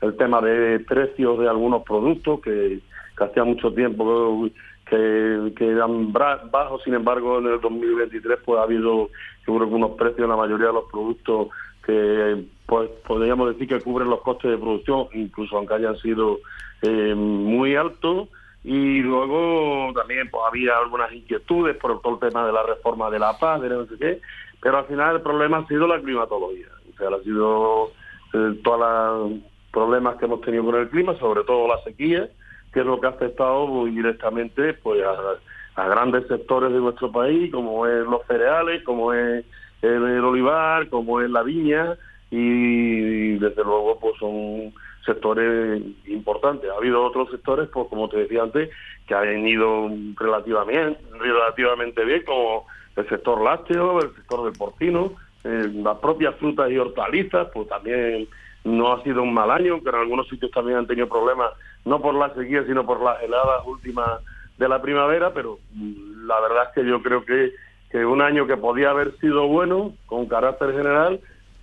el, 0.00 0.16
tema 0.16 0.40
de 0.40 0.80
precios 0.80 1.38
de 1.38 1.48
algunos 1.48 1.82
productos 1.82 2.40
que, 2.40 2.80
hacía 3.18 3.44
mucho 3.44 3.70
tiempo 3.74 4.48
que, 4.88 5.52
que 5.54 5.68
eran 5.68 6.10
bajos. 6.12 6.82
Sin 6.84 6.94
embargo 6.94 7.38
en 7.38 7.48
el 7.48 7.60
2023 7.60 8.38
pues 8.44 8.58
ha 8.58 8.62
habido 8.62 9.10
yo 9.46 9.58
que 9.58 9.74
unos 9.74 9.90
precios 9.92 10.20
en 10.20 10.30
la 10.30 10.36
mayoría 10.36 10.68
de 10.68 10.72
los 10.72 10.84
productos 10.90 11.48
que 11.84 12.44
pues 12.66 12.88
podríamos 13.06 13.52
decir 13.52 13.68
que 13.68 13.80
cubren 13.80 14.08
los 14.08 14.20
costes 14.22 14.50
de 14.50 14.58
producción 14.58 15.08
incluso 15.12 15.56
aunque 15.56 15.74
hayan 15.74 15.96
sido 15.98 16.38
eh, 16.82 17.14
muy 17.14 17.74
altos 17.74 18.28
y 18.62 19.00
luego 19.00 19.92
también 19.94 20.28
pues 20.30 20.42
había 20.46 20.76
algunas 20.76 21.12
inquietudes 21.12 21.76
por 21.76 22.00
todo 22.02 22.14
el 22.14 22.20
tema 22.20 22.46
de 22.46 22.52
la 22.52 22.62
reforma 22.62 23.10
de 23.10 23.18
la 23.18 23.38
paz, 23.38 23.60
de 23.62 23.70
no 23.70 23.86
sé 23.86 23.96
qué, 23.98 24.20
pero 24.60 24.78
al 24.78 24.84
final 24.86 25.16
el 25.16 25.22
problema 25.22 25.58
ha 25.58 25.66
sido 25.66 25.86
la 25.86 26.00
climatología, 26.00 26.66
o 26.92 26.96
sea, 26.96 27.08
ha 27.08 27.22
sido 27.22 27.92
eh, 28.34 28.60
todos 28.62 28.80
los 28.80 29.40
problemas 29.72 30.16
que 30.16 30.26
hemos 30.26 30.42
tenido 30.42 30.64
con 30.64 30.74
el 30.76 30.88
clima, 30.90 31.16
sobre 31.18 31.44
todo 31.44 31.68
la 31.68 31.82
sequía, 31.82 32.28
que 32.72 32.80
es 32.80 32.86
lo 32.86 33.00
que 33.00 33.06
ha 33.06 33.10
afectado 33.10 33.86
directamente 33.86 34.74
pues 34.74 35.02
a, 35.04 35.88
grandes 35.88 36.26
sectores 36.28 36.70
de 36.72 36.78
nuestro 36.78 37.10
país, 37.10 37.50
como 37.50 37.86
es 37.86 38.04
los 38.04 38.26
cereales, 38.26 38.82
como 38.82 39.14
es 39.14 39.44
el, 39.80 40.06
el 40.06 40.24
olivar, 40.24 40.90
como 40.90 41.22
es 41.22 41.30
la 41.30 41.42
viña, 41.42 41.96
y 42.30 43.38
desde 43.38 43.64
luego 43.64 43.98
pues 43.98 44.14
son 44.18 44.74
sectores 45.04 45.82
importantes. 46.06 46.70
Ha 46.70 46.76
habido 46.76 47.02
otros 47.04 47.30
sectores, 47.30 47.68
pues 47.72 47.88
como 47.88 48.08
te 48.08 48.18
decía 48.18 48.42
antes, 48.42 48.70
que 49.06 49.14
han 49.14 49.46
ido 49.46 49.90
relativamente, 50.16 51.00
relativamente 51.18 52.04
bien, 52.04 52.22
como 52.24 52.66
el 52.96 53.08
sector 53.08 53.40
lácteo, 53.40 54.00
el 54.00 54.14
sector 54.14 54.44
del 54.44 54.58
porcino, 54.58 55.12
eh, 55.44 55.70
las 55.74 55.98
propias 55.98 56.34
frutas 56.36 56.70
y 56.70 56.78
hortalizas, 56.78 57.48
pues 57.52 57.68
también 57.68 58.28
no 58.64 58.92
ha 58.92 59.02
sido 59.02 59.22
un 59.22 59.32
mal 59.32 59.50
año, 59.50 59.82
que 59.82 59.88
en 59.88 59.94
algunos 59.94 60.28
sitios 60.28 60.50
también 60.50 60.78
han 60.78 60.86
tenido 60.86 61.08
problemas, 61.08 61.52
no 61.84 62.00
por 62.00 62.14
la 62.14 62.32
sequía, 62.34 62.64
sino 62.64 62.84
por 62.84 63.02
las 63.02 63.22
heladas 63.22 63.66
últimas 63.66 64.20
de 64.58 64.68
la 64.68 64.82
primavera, 64.82 65.32
pero 65.32 65.58
mm, 65.74 66.26
la 66.26 66.40
verdad 66.40 66.64
es 66.68 66.74
que 66.74 66.88
yo 66.88 67.02
creo 67.02 67.24
que, 67.24 67.52
que 67.90 68.04
un 68.04 68.20
año 68.20 68.46
que 68.46 68.58
podía 68.58 68.90
haber 68.90 69.16
sido 69.18 69.46
bueno, 69.46 69.94
con 70.06 70.26
carácter 70.26 70.72
general, 70.72 71.20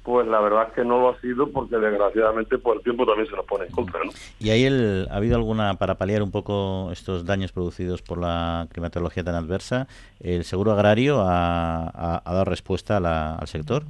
pues 0.08 0.26
la 0.26 0.40
verdad 0.40 0.70
es 0.70 0.74
que 0.74 0.86
no 0.86 1.02
lo 1.02 1.10
ha 1.10 1.20
sido 1.20 1.52
porque 1.52 1.76
desgraciadamente 1.76 2.58
pues 2.58 2.78
el 2.78 2.84
tiempo 2.86 3.06
también 3.06 3.28
se 3.28 3.36
nos 3.36 3.46
pone 3.46 3.66
en 3.66 3.72
contra. 3.74 4.02
¿no? 4.06 4.12
¿Y 4.40 4.52
ahí 4.52 4.64
el, 4.64 5.06
ha 5.12 5.18
habido 5.18 5.36
alguna, 5.36 5.74
para 5.74 5.96
paliar 5.96 6.24
un 6.24 6.32
poco 6.32 6.92
estos 6.94 7.26
daños 7.26 7.52
producidos 7.52 8.02
por 8.02 8.18
la 8.18 8.68
climatología 8.72 9.26
tan 9.26 9.36
adversa, 9.36 9.90
el 10.22 10.46
seguro 10.46 10.72
agrario 10.72 11.20
ha, 11.20 12.22
dado 12.24 12.46
respuesta 12.46 12.96
al 13.38 13.48
sector? 13.48 13.84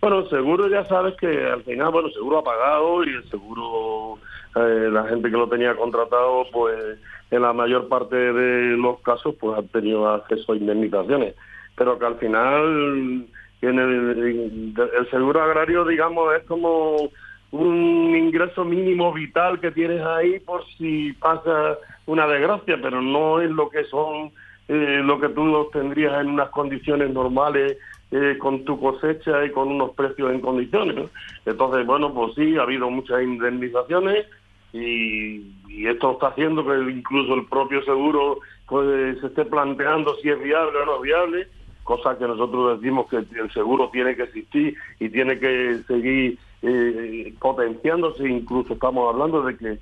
Bueno, 0.00 0.28
seguro 0.28 0.66
ya 0.66 0.84
sabes 0.86 1.14
que 1.20 1.28
al 1.46 1.62
final, 1.62 1.92
bueno, 1.92 2.10
seguro 2.10 2.38
ha 2.38 2.42
pagado 2.42 3.04
y 3.04 3.10
el 3.10 3.30
seguro, 3.30 4.18
eh, 4.56 4.88
la 4.90 5.04
gente 5.04 5.30
que 5.30 5.36
lo 5.36 5.48
tenía 5.48 5.76
contratado, 5.76 6.46
pues 6.52 6.98
en 7.30 7.42
la 7.42 7.52
mayor 7.52 7.86
parte 7.86 8.16
de 8.16 8.76
los 8.76 8.98
casos, 9.02 9.36
pues 9.38 9.56
han 9.56 9.68
tenido 9.68 10.08
acceso 10.08 10.52
a 10.52 10.56
indemnizaciones. 10.56 11.36
Pero 11.76 11.96
que 11.96 12.06
al 12.06 12.16
final 12.16 13.28
en 13.62 13.78
el, 13.78 14.74
seguro 15.10 15.42
agrario, 15.42 15.84
digamos, 15.84 16.34
es 16.34 16.44
como 16.44 17.10
un 17.50 18.16
ingreso 18.16 18.64
mínimo 18.64 19.12
vital 19.12 19.60
que 19.60 19.70
tienes 19.70 20.00
ahí 20.02 20.38
por 20.40 20.64
si 20.78 21.12
pasa 21.14 21.76
una 22.06 22.26
desgracia, 22.26 22.78
pero 22.80 23.02
no 23.02 23.40
es 23.40 23.50
lo 23.50 23.68
que 23.68 23.84
son, 23.84 24.30
eh, 24.68 25.00
lo 25.04 25.20
que 25.20 25.28
tú 25.30 25.68
tendrías 25.72 26.20
en 26.20 26.28
unas 26.28 26.48
condiciones 26.50 27.10
normales 27.10 27.76
eh, 28.12 28.36
con 28.38 28.64
tu 28.64 28.80
cosecha 28.80 29.44
y 29.44 29.50
con 29.50 29.68
unos 29.68 29.90
precios 29.90 30.32
en 30.32 30.40
condiciones. 30.40 31.10
Entonces, 31.44 31.86
bueno, 31.86 32.14
pues 32.14 32.34
sí, 32.34 32.56
ha 32.56 32.62
habido 32.62 32.88
muchas 32.88 33.22
indemnizaciones 33.22 34.26
y, 34.72 35.44
y, 35.68 35.86
esto 35.86 36.12
está 36.12 36.28
haciendo 36.28 36.64
que 36.64 36.90
incluso 36.90 37.34
el 37.34 37.46
propio 37.46 37.82
seguro 37.82 38.38
pues, 38.68 39.18
se 39.20 39.26
esté 39.26 39.44
planteando 39.44 40.14
si 40.16 40.28
es 40.28 40.40
viable 40.40 40.78
o 40.78 40.86
no 40.86 40.96
es 40.96 41.02
viable 41.02 41.48
cosa 41.90 42.16
que 42.16 42.24
nosotros 42.24 42.80
decimos 42.80 43.08
que 43.08 43.16
el 43.16 43.52
seguro 43.52 43.90
tiene 43.90 44.14
que 44.14 44.22
existir 44.22 44.76
y 45.00 45.08
tiene 45.08 45.40
que 45.40 45.82
seguir 45.88 46.38
eh, 46.62 47.34
potenciándose, 47.40 48.28
incluso 48.28 48.74
estamos 48.74 49.12
hablando 49.12 49.42
de 49.42 49.56
que 49.56 49.78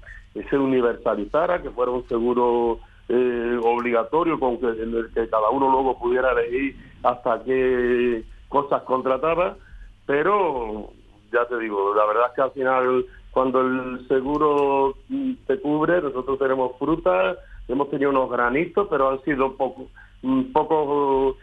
se 0.48 0.56
universalizara, 0.56 1.60
que 1.60 1.68
fuera 1.68 1.92
un 1.92 2.08
seguro 2.08 2.78
eh, 3.10 3.60
obligatorio 3.62 4.40
con 4.40 4.58
que, 4.58 4.68
en 4.68 4.94
el 4.94 5.10
que 5.12 5.28
cada 5.28 5.50
uno 5.50 5.70
luego 5.70 5.98
pudiera 5.98 6.32
elegir 6.32 6.76
hasta 7.02 7.44
qué 7.44 8.24
cosas 8.48 8.84
contrataba, 8.84 9.58
pero 10.06 10.88
ya 11.30 11.44
te 11.44 11.58
digo, 11.58 11.94
la 11.94 12.06
verdad 12.06 12.28
es 12.28 12.34
que 12.36 12.40
al 12.40 12.52
final 12.52 13.04
cuando 13.32 13.60
el 13.60 14.08
seguro 14.08 14.94
mm, 15.10 15.32
te 15.46 15.60
cubre, 15.60 16.00
nosotros 16.00 16.38
tenemos 16.38 16.72
fruta, 16.78 17.36
hemos 17.68 17.90
tenido 17.90 18.08
unos 18.08 18.30
granitos, 18.30 18.88
pero 18.88 19.10
han 19.10 19.22
sido 19.24 19.52
poco, 19.56 19.88
poco 20.54 21.36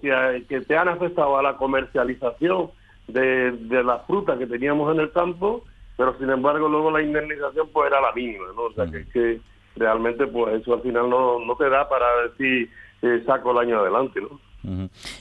que, 0.00 0.60
te 0.60 0.76
han 0.76 0.88
afectado 0.88 1.38
a 1.38 1.42
la 1.42 1.56
comercialización 1.56 2.70
de, 3.08 3.52
de 3.52 3.84
la 3.84 3.98
fruta 4.00 4.38
que 4.38 4.46
teníamos 4.46 4.94
en 4.94 5.00
el 5.00 5.12
campo, 5.12 5.64
pero 5.96 6.16
sin 6.18 6.30
embargo 6.30 6.68
luego 6.68 6.90
la 6.90 7.02
indemnización 7.02 7.68
pues 7.72 7.90
era 7.90 8.00
la 8.00 8.12
mínima, 8.12 8.46
¿no? 8.54 8.62
O 8.62 8.72
sea 8.72 8.86
que, 8.86 9.40
realmente 9.76 10.26
pues 10.26 10.60
eso 10.60 10.74
al 10.74 10.82
final 10.82 11.08
no, 11.08 11.38
no 11.38 11.56
te 11.56 11.68
da 11.70 11.88
para 11.88 12.06
decir 12.22 12.70
eh, 13.02 13.22
saco 13.24 13.52
el 13.52 13.58
año 13.68 13.80
adelante, 13.80 14.20
¿no? 14.20 14.40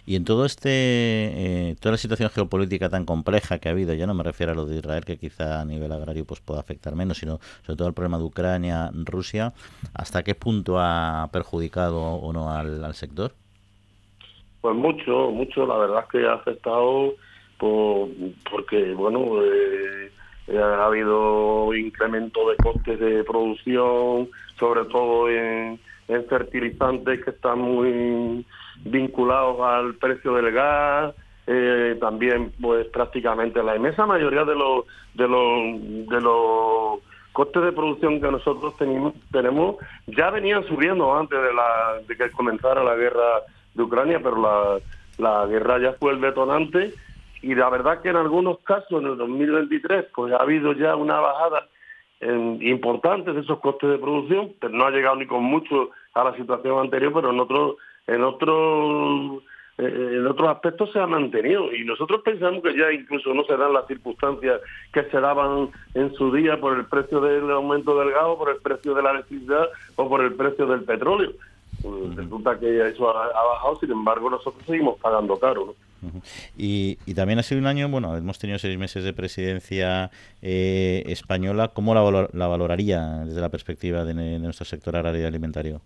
Y 0.05 0.15
en 0.15 0.25
todo 0.25 0.45
este, 0.45 0.69
eh, 0.69 1.75
toda 1.79 1.93
la 1.93 1.98
situación 1.98 2.29
geopolítica 2.29 2.89
tan 2.89 3.05
compleja 3.05 3.59
que 3.59 3.69
ha 3.69 3.71
habido, 3.71 3.93
ya 3.93 4.05
no 4.05 4.13
me 4.13 4.24
refiero 4.24 4.51
a 4.51 4.55
lo 4.55 4.65
de 4.65 4.77
Israel, 4.77 5.05
que 5.05 5.17
quizá 5.17 5.62
a 5.62 5.65
nivel 5.65 5.91
agrario 5.91 6.25
pues 6.25 6.41
pueda 6.41 6.59
afectar 6.59 6.95
menos, 6.95 7.17
sino 7.17 7.39
sobre 7.65 7.77
todo 7.77 7.88
el 7.88 7.93
problema 7.93 8.17
de 8.17 8.25
Ucrania, 8.25 8.91
Rusia, 8.93 9.53
¿hasta 9.93 10.24
qué 10.24 10.36
punto 10.36 10.79
ha 10.79 11.29
perjudicado 11.31 12.01
o 12.01 12.33
no 12.33 12.51
al, 12.51 12.93
sector? 12.95 13.33
Pues 14.62 14.75
mucho, 14.75 15.32
mucho, 15.32 15.66
la 15.66 15.78
verdad 15.78 16.04
es 16.04 16.10
que 16.10 16.28
ha 16.28 16.34
afectado 16.34 17.13
por, 17.58 18.10
porque, 18.50 18.94
bueno, 18.94 19.42
eh, 19.44 20.12
ha 20.58 20.86
habido 20.86 21.74
incremento 21.75 22.50
de 22.50 22.58
costes 22.58 23.00
de 23.00 23.24
producción, 23.24 24.30
sobre 24.58 24.86
todo 24.86 25.30
en 25.30 25.80
fertilizantes 26.28 27.24
que 27.24 27.30
están 27.30 27.60
muy 27.60 28.46
vinculados 28.84 29.60
al 29.62 29.96
precio 29.96 30.34
del 30.34 30.51
gas, 30.51 31.13
eh, 31.51 31.98
también 32.00 32.51
pues 32.62 32.88
prácticamente 32.88 33.63
la 33.63 33.75
inmensa 33.75 34.06
mayoría 34.06 34.44
de 34.46 34.56
los 34.56 34.86
de 35.16 35.28
los 35.28 36.08
de 36.08 36.22
los 36.22 37.00
costes 37.32 37.63
de 37.63 37.72
producción 37.72 38.22
que 38.22 38.32
nosotros 38.32 38.78
tenemos, 38.78 39.13
tenemos 39.32 39.78
ya 40.06 40.30
venían 40.30 40.63
subiendo 40.66 41.16
antes 41.18 41.42
de 41.42 41.54
la 41.54 42.01
de 42.08 42.16
que 42.16 42.30
comenzara 42.32 42.84
la 42.84 42.96
guerra 42.96 43.42
de 43.73 43.83
Ucrania, 43.83 44.19
pero 44.21 44.38
la, 44.41 44.79
la 45.17 45.45
guerra 45.47 45.79
ya 45.79 45.93
fue 45.93 46.13
el 46.13 46.21
detonante 46.21 46.93
y 47.41 47.55
la 47.55 47.69
verdad 47.69 48.01
que 48.01 48.09
en 48.09 48.17
algunos 48.17 48.59
casos 48.59 49.01
en 49.01 49.07
el 49.07 49.17
2023 49.17 50.05
pues 50.13 50.33
ha 50.33 50.38
habido 50.38 50.73
ya 50.73 50.95
una 50.95 51.19
bajada 51.19 51.67
importantes 52.21 53.33
de 53.33 53.41
esos 53.41 53.59
costes 53.59 53.89
de 53.89 53.97
producción, 53.97 54.51
pero 54.59 54.73
no 54.73 54.85
ha 54.85 54.91
llegado 54.91 55.15
ni 55.15 55.25
con 55.25 55.43
mucho 55.43 55.91
a 56.13 56.25
la 56.25 56.35
situación 56.35 56.79
anterior, 56.79 57.13
pero 57.13 57.31
en 57.31 57.39
otros 57.39 57.75
en 58.07 58.23
otros 58.23 59.43
eh, 59.77 60.17
en 60.17 60.27
otros 60.27 60.49
aspectos 60.49 60.91
se 60.91 60.99
ha 60.99 61.07
mantenido 61.07 61.73
y 61.73 61.85
nosotros 61.85 62.21
pensamos 62.23 62.61
que 62.61 62.75
ya 62.75 62.91
incluso 62.91 63.33
no 63.33 63.45
se 63.45 63.55
dan 63.55 63.71
las 63.71 63.88
circunstancias 63.88 64.59
que 64.91 65.03
se 65.03 65.19
daban 65.21 65.69
en 65.93 66.13
su 66.15 66.33
día 66.33 66.59
por 66.59 66.77
el 66.77 66.85
precio 66.85 67.21
del 67.21 67.49
aumento 67.51 67.97
del 67.97 68.11
gas, 68.11 68.23
por 68.38 68.49
el 68.49 68.57
precio 68.57 68.93
de 68.93 69.03
la 69.03 69.11
electricidad 69.11 69.69
o 69.95 70.09
por 70.09 70.21
el 70.21 70.33
precio 70.33 70.65
del 70.65 70.83
petróleo. 70.83 71.31
Pues 71.81 72.15
resulta 72.15 72.59
que 72.59 72.89
eso 72.89 73.09
ha, 73.09 73.27
bajado, 73.27 73.79
sin 73.79 73.91
embargo 73.91 74.29
nosotros 74.29 74.63
seguimos 74.65 75.00
pagando 75.00 75.38
caro. 75.39 75.67
¿no? 75.67 75.89
Y, 76.57 76.98
también 77.13 77.39
ha 77.39 77.43
sido 77.43 77.59
un 77.59 77.67
año, 77.67 77.89
bueno, 77.89 78.15
hemos 78.15 78.39
tenido 78.39 78.59
seis 78.59 78.77
meses 78.77 79.03
de 79.03 79.13
presidencia 79.13 80.09
eh, 80.41 81.03
española. 81.07 81.69
¿Cómo 81.69 81.93
la, 81.93 82.29
la, 82.31 82.48
valoraría 82.48 83.24
desde 83.25 83.41
la 83.41 83.50
perspectiva 83.50 84.05
de, 84.05 84.39
nuestro 84.39 84.65
sector 84.65 84.95
agrario 84.95 85.21
y 85.21 85.25
alimentario? 85.25 85.81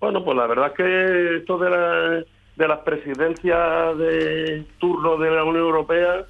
Bueno, 0.00 0.24
pues 0.24 0.36
la 0.36 0.46
verdad 0.46 0.68
es 0.68 0.72
que 0.72 1.36
esto 1.38 1.58
de, 1.58 1.70
la, 1.70 2.24
de 2.56 2.68
las 2.68 2.78
presidencias 2.80 3.98
de 3.98 4.64
turno 4.78 5.18
de 5.18 5.30
la 5.30 5.44
Unión 5.44 5.64
Europea, 5.64 6.24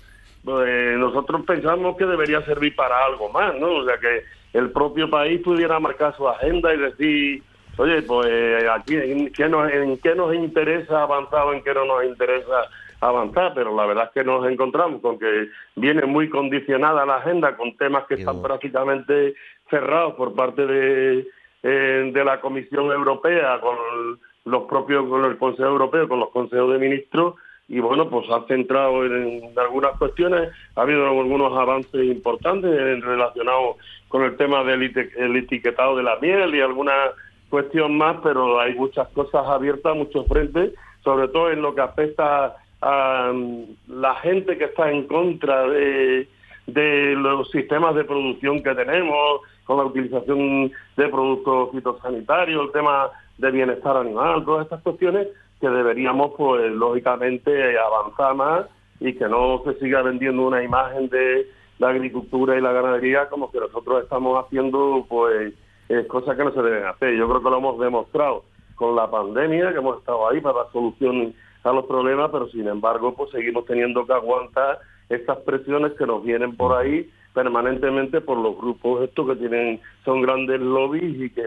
pues 0.45 0.99
nosotros 0.99 1.43
pensamos 1.47 1.97
que 1.97 2.07
debería 2.07 2.43
servir 2.43 2.75
para 2.75 3.05
algo 3.05 3.29
más, 3.31 3.55
¿no? 3.57 3.77
O 3.77 3.85
sea, 3.85 3.99
que 3.99 4.25
el 4.53 4.71
propio 4.71 5.09
país 5.09 5.41
pudiera 5.43 5.79
marcar 5.79 6.17
su 6.17 6.29
agenda 6.29 6.75
y 6.75 6.79
decir 6.79 7.43
oye, 7.77 8.03
pues 8.03 8.69
aquí 8.69 8.97
en 8.97 9.33
qué, 9.33 9.49
nos, 9.49 9.71
en 9.71 9.99
qué 9.99 10.15
nos 10.15 10.35
interesa 10.35 11.03
avanzar 11.03 11.47
o 11.47 11.53
en 11.53 11.63
qué 11.63 11.75
no 11.75 11.85
nos 11.85 12.05
interesa 12.05 12.69
avanzar, 13.01 13.53
pero 13.55 13.75
la 13.75 13.87
verdad 13.87 14.05
es 14.05 14.11
que 14.11 14.25
nos 14.25 14.47
encontramos 14.51 15.01
con 15.01 15.19
que 15.19 15.49
viene 15.77 16.05
muy 16.05 16.29
condicionada 16.29 17.07
la 17.07 17.17
agenda 17.17 17.57
con 17.57 17.77
temas 17.77 18.05
que 18.07 18.15
están 18.15 18.43
prácticamente 18.43 19.35
cerrados 19.71 20.15
por 20.15 20.35
parte 20.35 20.67
de, 20.67 21.27
eh, 21.63 22.11
de 22.13 22.25
la 22.25 22.41
Comisión 22.41 22.91
Europea, 22.91 23.61
con 23.61 23.77
los 24.45 24.65
propios, 24.65 25.09
con 25.09 25.25
el 25.25 25.39
Consejo 25.39 25.69
Europeo, 25.69 26.09
con 26.09 26.21
los 26.21 26.31
consejos 26.31 26.73
de 26.73 26.79
ministros, 26.79 27.35
y 27.69 27.79
bueno, 27.79 28.11
pues 28.11 28.29
ha 28.31 28.45
centrado 28.49 29.07
en, 29.07 29.43
algunas 29.57 29.97
cuestiones, 29.97 30.51
ha 30.75 30.83
habido 30.83 31.07
algunos 31.07 31.57
avances 31.57 32.05
importantes 32.05 33.01
relacionados 33.01 33.77
con 34.09 34.25
el 34.25 34.37
tema 34.37 34.65
del 34.65 35.37
etiquetado 35.37 35.97
de 35.97 36.03
la 36.03 36.17
miel 36.17 36.53
y 36.53 36.61
algunas 36.61 37.11
cuestión 37.51 37.99
más, 37.99 38.17
pero 38.23 38.61
hay 38.61 38.75
muchas 38.75 39.09
cosas 39.09 39.47
abiertas, 39.47 39.97
muchos 39.97 40.27
frentes, 40.27 40.73
sobre 41.03 41.29
todo 41.29 41.51
en 41.51 41.61
lo 41.61 41.75
que 41.75 41.81
afecta 41.83 42.57
a 42.81 43.33
mm, 43.35 43.65
la 43.89 44.15
gente 44.17 44.57
que 44.57 44.65
está 44.65 44.91
en 44.91 45.07
contra 45.07 45.69
de, 45.69 46.29
de 46.67 47.15
los 47.17 47.51
sistemas 47.51 47.95
de 47.95 48.05
producción 48.05 48.63
que 48.63 48.75
tenemos, 48.75 49.41
con 49.65 49.77
la 49.79 49.85
utilización 49.85 50.73
de 50.97 51.09
productos 51.09 51.71
fitosanitarios, 51.73 52.67
el 52.67 52.73
tema 52.73 53.09
de 53.39 53.51
bienestar 53.51 53.97
animal, 53.97 54.45
todas 54.45 54.65
estas 54.65 54.83
cuestiones 54.83 55.29
que 55.61 55.69
deberíamos, 55.69 56.33
pues, 56.37 56.73
lógicamente, 56.73 57.79
avanzar 57.79 58.35
más 58.35 58.67
y 58.99 59.13
que 59.15 59.29
no 59.29 59.63
se 59.65 59.79
siga 59.79 60.03
vendiendo 60.03 60.47
una 60.47 60.63
imagen 60.63 61.09
de 61.09 61.47
la 61.79 61.89
agricultura 61.89 62.57
y 62.57 62.61
la 62.61 62.73
ganadería 62.73 63.29
como 63.29 63.51
que 63.51 63.61
nosotros 63.61 64.03
estamos 64.03 64.45
haciendo, 64.45 65.07
pues, 65.09 65.55
es 65.91 66.07
cosas 66.07 66.37
que 66.37 66.45
no 66.45 66.53
se 66.53 66.63
deben 66.63 66.87
hacer. 66.87 67.17
Yo 67.17 67.29
creo 67.29 67.43
que 67.43 67.51
lo 67.51 67.59
hemos 67.59 67.79
demostrado 67.81 68.45
con 68.77 68.95
la 68.95 69.11
pandemia, 69.11 69.73
que 69.73 69.79
hemos 69.79 69.99
estado 69.99 70.29
ahí 70.29 70.41
para 70.41 70.59
dar 70.59 70.73
solución 70.73 71.35
a 71.65 71.73
los 71.73 71.85
problemas, 71.87 72.31
pero 72.31 72.49
sin 72.49 72.69
embargo, 72.69 73.15
pues 73.15 73.31
seguimos 73.31 73.67
teniendo 73.67 74.07
que 74.07 74.13
aguantar 74.13 74.79
estas 75.09 75.39
presiones 75.39 75.93
que 75.99 76.07
nos 76.07 76.23
vienen 76.25 76.57
por 76.57 76.77
ahí 76.77 77.11
permanentemente 77.35 78.21
por 78.21 78.39
los 78.39 78.57
grupos 78.57 79.05
estos 79.05 79.29
que 79.29 79.37
tienen 79.37 79.81
son 80.05 80.23
grandes 80.23 80.61
lobbies 80.61 81.21
y 81.21 81.31
que 81.31 81.43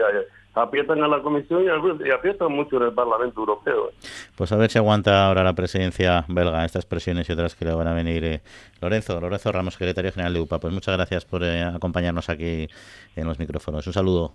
aprietan 0.54 1.02
a 1.02 1.08
la 1.08 1.20
Comisión 1.20 1.64
y, 1.64 2.10
aprietan 2.10 2.52
mucho 2.52 2.76
en 2.76 2.84
el 2.84 2.92
Parlamento 2.92 3.40
Europeo. 3.40 3.90
Pues 4.36 4.52
a 4.52 4.56
ver 4.56 4.70
si 4.70 4.78
aguanta 4.78 5.26
ahora 5.26 5.42
la 5.42 5.52
presidencia 5.52 6.24
belga 6.28 6.64
estas 6.64 6.86
presiones 6.86 7.28
y 7.28 7.32
otras 7.32 7.54
que 7.54 7.64
le 7.64 7.74
van 7.74 7.88
a 7.88 7.94
venir. 7.94 8.24
Eh. 8.24 8.40
Lorenzo, 8.80 9.20
Lorenzo 9.20 9.52
Ramos, 9.52 9.74
secretario 9.74 10.12
general 10.12 10.34
de 10.34 10.40
UPA, 10.40 10.60
pues 10.60 10.72
muchas 10.72 10.96
gracias 10.96 11.24
por 11.24 11.42
eh, 11.42 11.62
acompañarnos 11.62 12.28
aquí 12.28 12.68
en 13.16 13.26
los 13.26 13.38
micrófonos. 13.38 13.86
Un 13.86 13.92
saludo. 13.92 14.32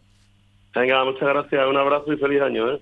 Venga, 0.75 1.03
muchas 1.03 1.27
gracias, 1.27 1.67
un 1.67 1.77
abrazo 1.77 2.13
y 2.13 2.17
feliz 2.17 2.41
año. 2.41 2.71
¿eh? 2.71 2.81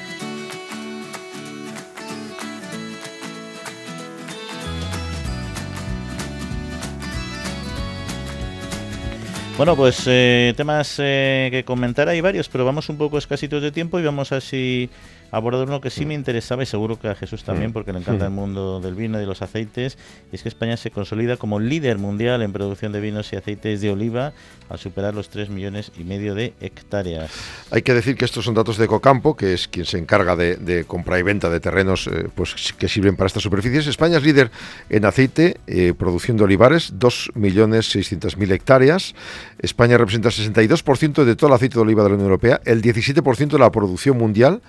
Bueno, 9.61 9.75
pues 9.75 10.05
eh, 10.07 10.55
temas 10.57 10.95
eh, 10.97 11.49
que 11.51 11.63
comentar 11.63 12.09
hay 12.09 12.19
varios, 12.19 12.49
pero 12.49 12.65
vamos 12.65 12.89
un 12.89 12.97
poco 12.97 13.19
escasitos 13.19 13.61
de 13.61 13.71
tiempo 13.71 13.99
y 13.99 14.03
vamos 14.03 14.31
a 14.31 14.41
si 14.41 14.89
abordar 15.31 15.67
uno 15.67 15.81
que 15.81 15.89
sí 15.89 16.05
me 16.05 16.13
interesaba 16.13 16.63
y 16.63 16.65
seguro 16.65 16.99
que 16.99 17.07
a 17.07 17.15
Jesús 17.15 17.43
también, 17.43 17.71
porque 17.71 17.93
le 17.93 17.99
encanta 17.99 18.25
el 18.25 18.31
mundo 18.41 18.79
del 18.81 18.95
vino 18.95 19.17
y 19.17 19.21
de 19.21 19.27
los 19.27 19.41
aceites, 19.41 19.97
y 20.31 20.35
es 20.35 20.43
que 20.43 20.49
España 20.49 20.77
se 20.77 20.91
consolida 20.91 21.37
como 21.37 21.59
líder 21.59 21.97
mundial 21.97 22.41
en 22.41 22.51
producción 22.51 22.91
de 22.91 22.99
vinos 22.99 23.31
y 23.33 23.37
aceites 23.37 23.81
de 23.81 23.89
oliva 23.89 24.33
al 24.69 24.77
superar 24.77 25.13
los 25.13 25.29
3 25.29 25.49
millones 25.49 25.91
y 25.97 26.03
medio 26.03 26.35
de 26.35 26.53
hectáreas. 26.59 27.31
Hay 27.71 27.81
que 27.81 27.93
decir 27.93 28.15
que 28.15 28.25
estos 28.25 28.45
son 28.45 28.53
datos 28.53 28.77
de 28.77 28.85
Ecocampo, 28.85 29.35
que 29.35 29.53
es 29.53 29.67
quien 29.67 29.85
se 29.85 29.97
encarga 29.97 30.35
de, 30.35 30.85
compra 30.87 31.19
y 31.19 31.23
venta 31.23 31.49
de 31.49 31.59
terrenos 31.59 32.07
eh, 32.07 32.27
pues, 32.33 32.73
que 32.77 32.87
sirven 32.87 33.15
para 33.15 33.27
estas 33.27 33.43
superficies. 33.43 33.87
España 33.87 34.17
es 34.17 34.23
líder 34.23 34.51
en 34.89 35.05
aceite, 35.05 35.57
eh, 35.67 35.93
produciendo 35.97 36.43
olivares, 36.43 36.93
2.600.000 36.97 38.51
hectáreas. 38.51 39.15
España 39.59 39.97
representa 39.97 40.29
el 40.29 40.35
62% 40.35 41.23
de 41.23 41.35
todo 41.35 41.47
el 41.49 41.53
aceite 41.53 41.75
de 41.75 41.81
oliva 41.81 42.03
de 42.03 42.09
la 42.09 42.15
Unión 42.15 42.29
Europea, 42.29 42.61
el 42.65 42.81
17% 42.81 43.49
de 43.49 43.59
la 43.59 43.71
producción 43.71 44.17
mundial 44.17 44.61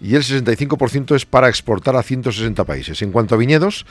y 0.00 0.14
el 0.14 0.22
65% 0.22 1.14
es 1.14 1.24
para 1.24 1.48
exportar 1.48 1.96
a 1.96 2.02
160 2.02 2.64
países. 2.64 3.02
En 3.02 3.12
cuanto 3.12 3.34
a 3.34 3.38
viñedos, 3.38 3.86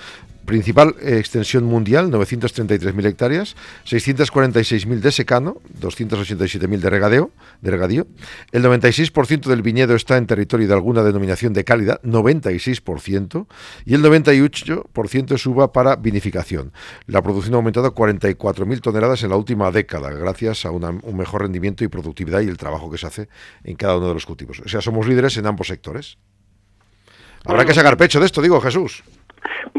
Principal 0.45 0.95
eh, 1.01 1.17
extensión 1.17 1.63
mundial, 1.63 2.11
933.000 2.11 3.05
hectáreas, 3.05 3.55
646.000 3.85 4.99
de 4.99 5.11
secano, 5.11 5.57
287.000 5.79 6.79
de 6.79 6.89
regadeo, 6.89 7.31
de 7.61 7.71
regadío. 7.71 8.07
El 8.51 8.63
96% 8.63 9.45
del 9.45 9.61
viñedo 9.61 9.95
está 9.95 10.17
en 10.17 10.27
territorio 10.27 10.67
de 10.67 10.73
alguna 10.73 11.03
denominación 11.03 11.53
de 11.53 11.63
calidad, 11.63 12.01
96%, 12.03 13.47
y 13.85 13.95
el 13.95 14.03
98% 14.03 15.31
es 15.33 15.45
uva 15.45 15.71
para 15.71 15.95
vinificación. 15.95 16.71
La 17.07 17.21
producción 17.21 17.55
ha 17.55 17.57
aumentado 17.57 17.87
a 17.87 17.95
44.000 17.95 18.81
toneladas 18.81 19.23
en 19.23 19.29
la 19.29 19.37
última 19.37 19.71
década, 19.71 20.11
gracias 20.11 20.65
a 20.65 20.71
un 20.71 21.17
mejor 21.17 21.41
rendimiento 21.41 21.83
y 21.83 21.87
productividad 21.87 22.41
y 22.41 22.47
el 22.47 22.57
trabajo 22.57 22.91
que 22.91 22.97
se 22.97 23.07
hace 23.07 23.29
en 23.63 23.75
cada 23.75 23.97
uno 23.97 24.09
de 24.09 24.13
los 24.13 24.25
cultivos. 24.25 24.59
O 24.59 24.69
sea, 24.69 24.81
somos 24.81 25.07
líderes 25.07 25.37
en 25.37 25.47
ambos 25.47 25.67
sectores. 25.67 26.17
Habrá 27.45 27.65
que 27.65 27.73
sacar 27.73 27.97
pecho 27.97 28.19
de 28.19 28.25
esto, 28.25 28.41
digo 28.41 28.59
Jesús. 28.59 29.03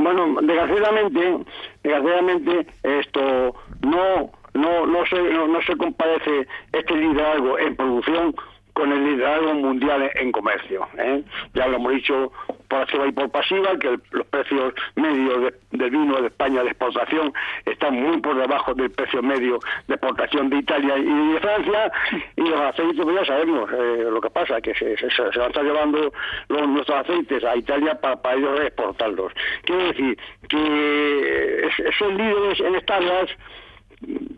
Bueno, 0.07 0.41
desgraciadamente, 0.41 1.45
desgraciadamente 1.83 2.67
esto 2.85 3.57
no 3.83 4.31
no 4.55 4.87
no 4.87 5.05
se 5.07 5.21
no, 5.21 5.49
no 5.49 5.61
se 5.63 5.77
compadece 5.77 6.47
este 6.73 6.95
liderazgo 6.95 7.59
en 7.59 7.75
producción 7.75 8.33
con 8.77 8.93
el 8.93 9.05
liderazgo 9.05 9.55
mundial 9.55 10.11
en 10.17 10.31
comercio. 10.31 10.87
¿eh? 10.99 11.23
Ya 11.55 11.67
lo 11.67 11.77
hemos 11.77 11.93
dicho 11.95 12.31
por 12.69 12.83
activa 12.83 13.07
y 13.07 13.13
por 13.13 13.31
pasiva, 13.31 13.79
que 13.79 13.99
los 14.11 14.27
precios 14.27 14.75
medios 14.97 15.55
del 15.71 15.91
vino 15.91 16.21
de 16.21 16.27
España 16.27 16.63
de 16.63 16.69
exportación 16.69 17.33
están 17.65 17.95
muy 17.95 18.21
por 18.21 18.37
debajo 18.37 18.75
del 18.75 18.91
precio 18.91 19.23
medio 19.23 19.59
de 19.89 19.95
exportación 19.95 20.51
de 20.51 20.59
Italia 20.59 20.99
y 20.99 21.33
de 21.33 21.41
Francia, 21.41 21.91
y 22.37 22.43
los 22.43 22.61
aceites, 22.61 23.01
pues 23.03 23.17
ya 23.17 23.25
sabemos 23.25 23.71
eh, 23.73 24.09
lo 24.11 24.21
que 24.21 24.29
pasa, 24.29 24.61
que 24.61 24.75
se, 24.75 24.95
se, 24.95 25.23
van 25.23 25.31
a 25.41 25.47
estar 25.47 25.65
llevando 25.65 26.13
los, 26.49 26.69
nuestros 26.69 26.99
aceites 26.99 27.45
a 27.45 27.57
Italia 27.57 27.99
para, 27.99 28.21
para 28.21 28.37
ellos 28.37 28.61
exportarlos. 28.61 29.33
Quiero 29.63 29.85
decir 29.87 30.19
que 30.51 31.71
esos 31.79 32.13
líderes 32.13 32.61
en 32.61 32.75
estas 32.75 33.01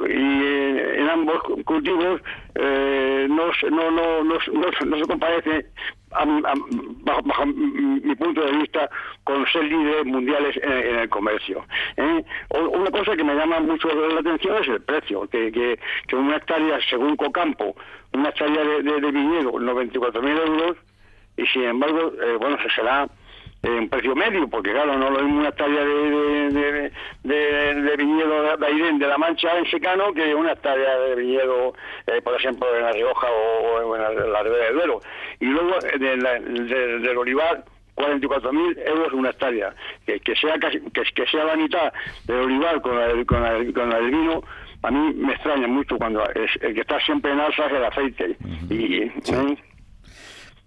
y 0.07 1.01
en 1.01 1.09
ambos 1.09 1.43
cultivos 1.65 2.21
eh, 2.55 3.27
no, 3.29 3.51
no, 3.71 3.91
no, 3.91 4.25
no, 4.25 4.39
no, 4.85 4.99
se 4.99 5.07
comparece 5.07 5.67
bajo, 6.11 7.47
mi 7.47 8.15
punto 8.17 8.45
de 8.45 8.53
vista 8.53 8.91
con 9.25 9.47
ser 9.47 9.65
líderes 9.65 10.07
mundiales 10.07 10.57
en, 10.63 10.99
el 10.99 11.09
comercio. 11.09 11.65
¿eh? 11.97 12.25
Una 12.51 12.91
cosa 12.91 13.17
que 13.17 13.25
me 13.25 13.35
llama 13.35 13.61
mucho 13.61 13.89
la 13.89 14.21
atención 14.21 14.63
es 14.63 14.69
el 14.69 14.81
precio, 14.83 15.29
que, 15.29 15.53
que, 15.53 15.79
que 16.07 16.17
una 16.17 16.37
hectárea, 16.37 16.79
según 16.89 17.17
Cocampo, 17.17 17.77
una 18.13 18.31
hectárea 18.31 18.65
de, 18.65 18.83
de, 18.83 19.01
de 19.01 19.11
viñedo, 19.11 19.53
94.000 19.53 20.47
euros, 20.47 20.77
y 21.37 21.47
sin 21.47 21.65
embargo, 21.65 22.13
eh, 22.21 22.37
bueno, 22.39 22.57
se 22.63 22.71
será 22.71 23.09
en 23.63 23.89
precio 23.89 24.15
medio, 24.15 24.49
porque 24.49 24.71
claro, 24.71 24.97
no 24.97 25.11
lo 25.11 25.23
mismo 25.23 25.41
una 25.41 25.49
hectárea 25.49 25.85
de, 25.85 26.51
de, 26.51 26.93
de, 27.25 27.75
de, 27.75 27.97
viñedo 27.97 28.57
de 28.57 29.07
la 29.07 29.19
Mancha 29.19 29.59
en 29.59 29.67
secano 29.67 30.13
que 30.13 30.35
una 30.35 30.53
hectárea 30.53 30.99
de 30.99 31.17
viñedo, 31.17 31.75
eh, 32.07 32.21
por 32.23 32.35
ejemplo, 32.37 32.69
en 32.75 32.83
La 32.83 32.93
Rioja 32.93 33.27
o, 33.29 33.97
en 33.97 34.33
la, 34.33 34.43
Ribera 34.43 34.65
del 34.67 34.75
Duero. 34.75 35.01
Y 35.41 35.47
luego 35.47 35.77
del 35.99 37.19
olivar, 37.19 37.65
44.000 37.97 38.89
euros 38.89 39.13
una 39.13 39.31
hectárea. 39.31 39.75
Que, 40.07 40.21
que 40.21 40.37
sea 40.37 40.57
casi, 40.59 40.81
que, 40.93 41.03
que, 41.03 41.27
sea 41.27 41.45
la 41.45 41.57
mitad 41.57 41.93
del 42.27 42.41
olivar 42.41 42.81
con 42.81 42.97
la, 42.97 43.25
con, 43.25 43.43
la, 43.43 43.73
con 43.73 43.91
la 43.91 43.97
del 43.97 44.11
vino, 44.11 44.43
a 44.83 44.91
mí 44.91 45.15
me 45.15 45.33
extraña 45.33 45.67
mucho 45.67 45.99
cuando 45.99 46.23
es, 46.31 46.51
el 46.61 46.75
que 46.75 46.83
está 46.83 47.01
siempre 47.01 47.33
en 47.33 47.41
alza 47.41 47.67
es 47.67 47.73
el 47.73 47.85
aceite. 47.85 48.37
y, 48.71 49.03
¿eh? 49.03 49.13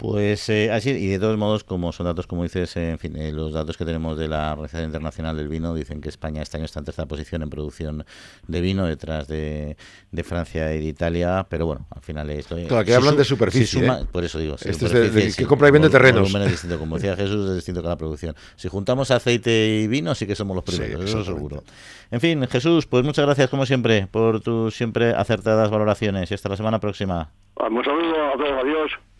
Pues 0.01 0.49
eh, 0.49 0.71
así, 0.71 0.89
y 0.89 1.09
de 1.09 1.19
todos 1.19 1.37
modos, 1.37 1.63
como 1.63 1.91
son 1.91 2.07
datos, 2.07 2.25
como 2.25 2.41
dices, 2.41 2.75
en 2.75 2.97
fin, 2.97 3.15
eh, 3.17 3.31
los 3.31 3.53
datos 3.53 3.77
que 3.77 3.85
tenemos 3.85 4.17
de 4.17 4.27
la 4.27 4.53
Organización 4.53 4.85
Internacional 4.85 5.37
del 5.37 5.47
Vino 5.47 5.75
dicen 5.75 6.01
que 6.01 6.09
España 6.09 6.41
este 6.41 6.57
año 6.57 6.65
está 6.65 6.79
en 6.79 6.85
tercera 6.85 7.07
posición 7.07 7.43
en 7.43 7.51
producción 7.51 8.03
de 8.47 8.61
vino, 8.61 8.87
detrás 8.87 9.27
de, 9.27 9.77
Francia 10.23 10.73
y 10.73 10.79
de 10.79 10.85
Italia, 10.85 11.45
pero 11.47 11.67
bueno, 11.67 11.85
al 11.91 12.01
final 12.01 12.31
esto... 12.31 12.55
Claro, 12.67 12.83
que 12.83 12.95
hablan 12.95 13.15
de 13.15 13.23
superficie. 13.23 13.85
¿eh? 13.85 13.91
Por 14.11 14.23
eso 14.23 14.39
digo, 14.39 14.55
este 14.55 14.71
es 14.71 15.13
de, 15.13 15.33
que 15.37 15.45
compra 15.45 15.67
y 15.67 15.71
vende 15.71 15.87
terrenos. 15.87 16.33
Es 16.33 16.49
distinto, 16.49 16.79
como 16.79 16.95
decía 16.95 17.15
Jesús, 17.15 17.49
es 17.49 17.55
distinto 17.57 17.83
que 17.83 17.87
la 17.87 17.97
producción. 17.97 18.35
Si 18.55 18.69
juntamos 18.69 19.11
aceite 19.11 19.67
y 19.83 19.87
vino, 19.87 20.15
sí 20.15 20.25
que 20.25 20.33
somos 20.33 20.55
los 20.55 20.65
primeros, 20.65 21.05
eso 21.05 21.23
seguro. 21.23 21.63
En 22.09 22.21
fin, 22.21 22.47
Jesús, 22.47 22.87
pues 22.87 23.03
muchas 23.05 23.27
gracias, 23.27 23.51
como 23.51 23.67
siempre, 23.67 24.07
por 24.09 24.41
tus 24.41 24.73
siempre 24.73 25.11
acertadas 25.11 25.69
valoraciones 25.69 26.31
y 26.31 26.33
hasta 26.33 26.49
la 26.49 26.57
semana 26.57 26.79
próxima. 26.79 27.29
Un 27.57 27.83
saludo 27.83 28.33
a 28.33 28.37
todos, 28.37 28.63
adiós. 28.63 29.10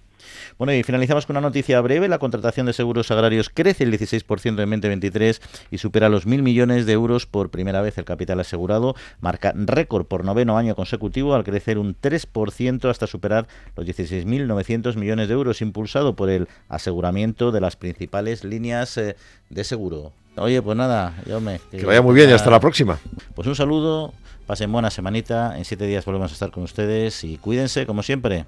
Bueno, 0.62 0.76
y 0.76 0.84
finalizamos 0.84 1.26
con 1.26 1.38
una 1.38 1.48
noticia 1.48 1.82
breve. 1.82 2.08
La 2.08 2.20
contratación 2.20 2.68
de 2.68 2.74
seguros 2.74 3.10
agrarios 3.10 3.50
crece 3.50 3.84
el 3.84 3.92
16% 3.92 4.46
en 4.46 4.56
2023 4.56 5.42
y 5.72 5.80
supera 5.80 6.08
los 6.08 6.28
mil 6.28 6.44
millones 6.44 6.86
de 6.86 6.94
euros 6.94 7.26
por 7.26 7.50
primera 7.50 7.82
vez. 7.82 7.98
El 7.98 8.06
capital 8.06 8.40
asegurado 8.40 8.94
marca 9.22 9.54
récord 9.56 10.06
por 10.06 10.24
noveno 10.24 10.60
año 10.60 10.76
consecutivo 10.76 11.34
al 11.34 11.44
crecer 11.44 11.80
un 11.80 12.00
3% 12.00 12.92
hasta 12.92 13.08
superar 13.08 13.48
los 13.76 13.88
16.900 13.88 14.98
millones 14.98 15.30
de 15.30 15.34
euros, 15.34 15.64
impulsado 15.64 16.16
por 16.16 16.30
el 16.30 16.48
aseguramiento 16.70 17.52
de 17.52 17.60
las 17.60 17.76
principales 17.76 18.44
líneas 18.44 18.96
eh, 19.00 19.16
de 19.50 19.64
seguro. 19.64 20.14
Oye, 20.38 20.62
pues 20.62 20.78
nada, 20.78 21.24
yo 21.26 21.42
me... 21.42 21.60
Que, 21.72 21.84
vaya 21.84 22.04
muy 22.04 22.14
bien 22.14 22.30
y 22.30 22.34
hasta 22.34 22.52
la 22.52 22.60
próxima. 22.60 23.00
Pues 23.34 23.48
un 23.48 23.56
saludo, 23.56 24.14
pasen 24.46 24.72
buena 24.72 24.92
semanita, 24.92 25.58
en 25.58 25.66
siete 25.66 25.88
días 25.88 26.06
volvemos 26.06 26.30
a 26.30 26.34
estar 26.36 26.52
con 26.52 26.62
ustedes 26.62 27.24
y 27.24 27.40
cuídense 27.40 27.88
como 27.88 28.04
siempre. 28.04 28.46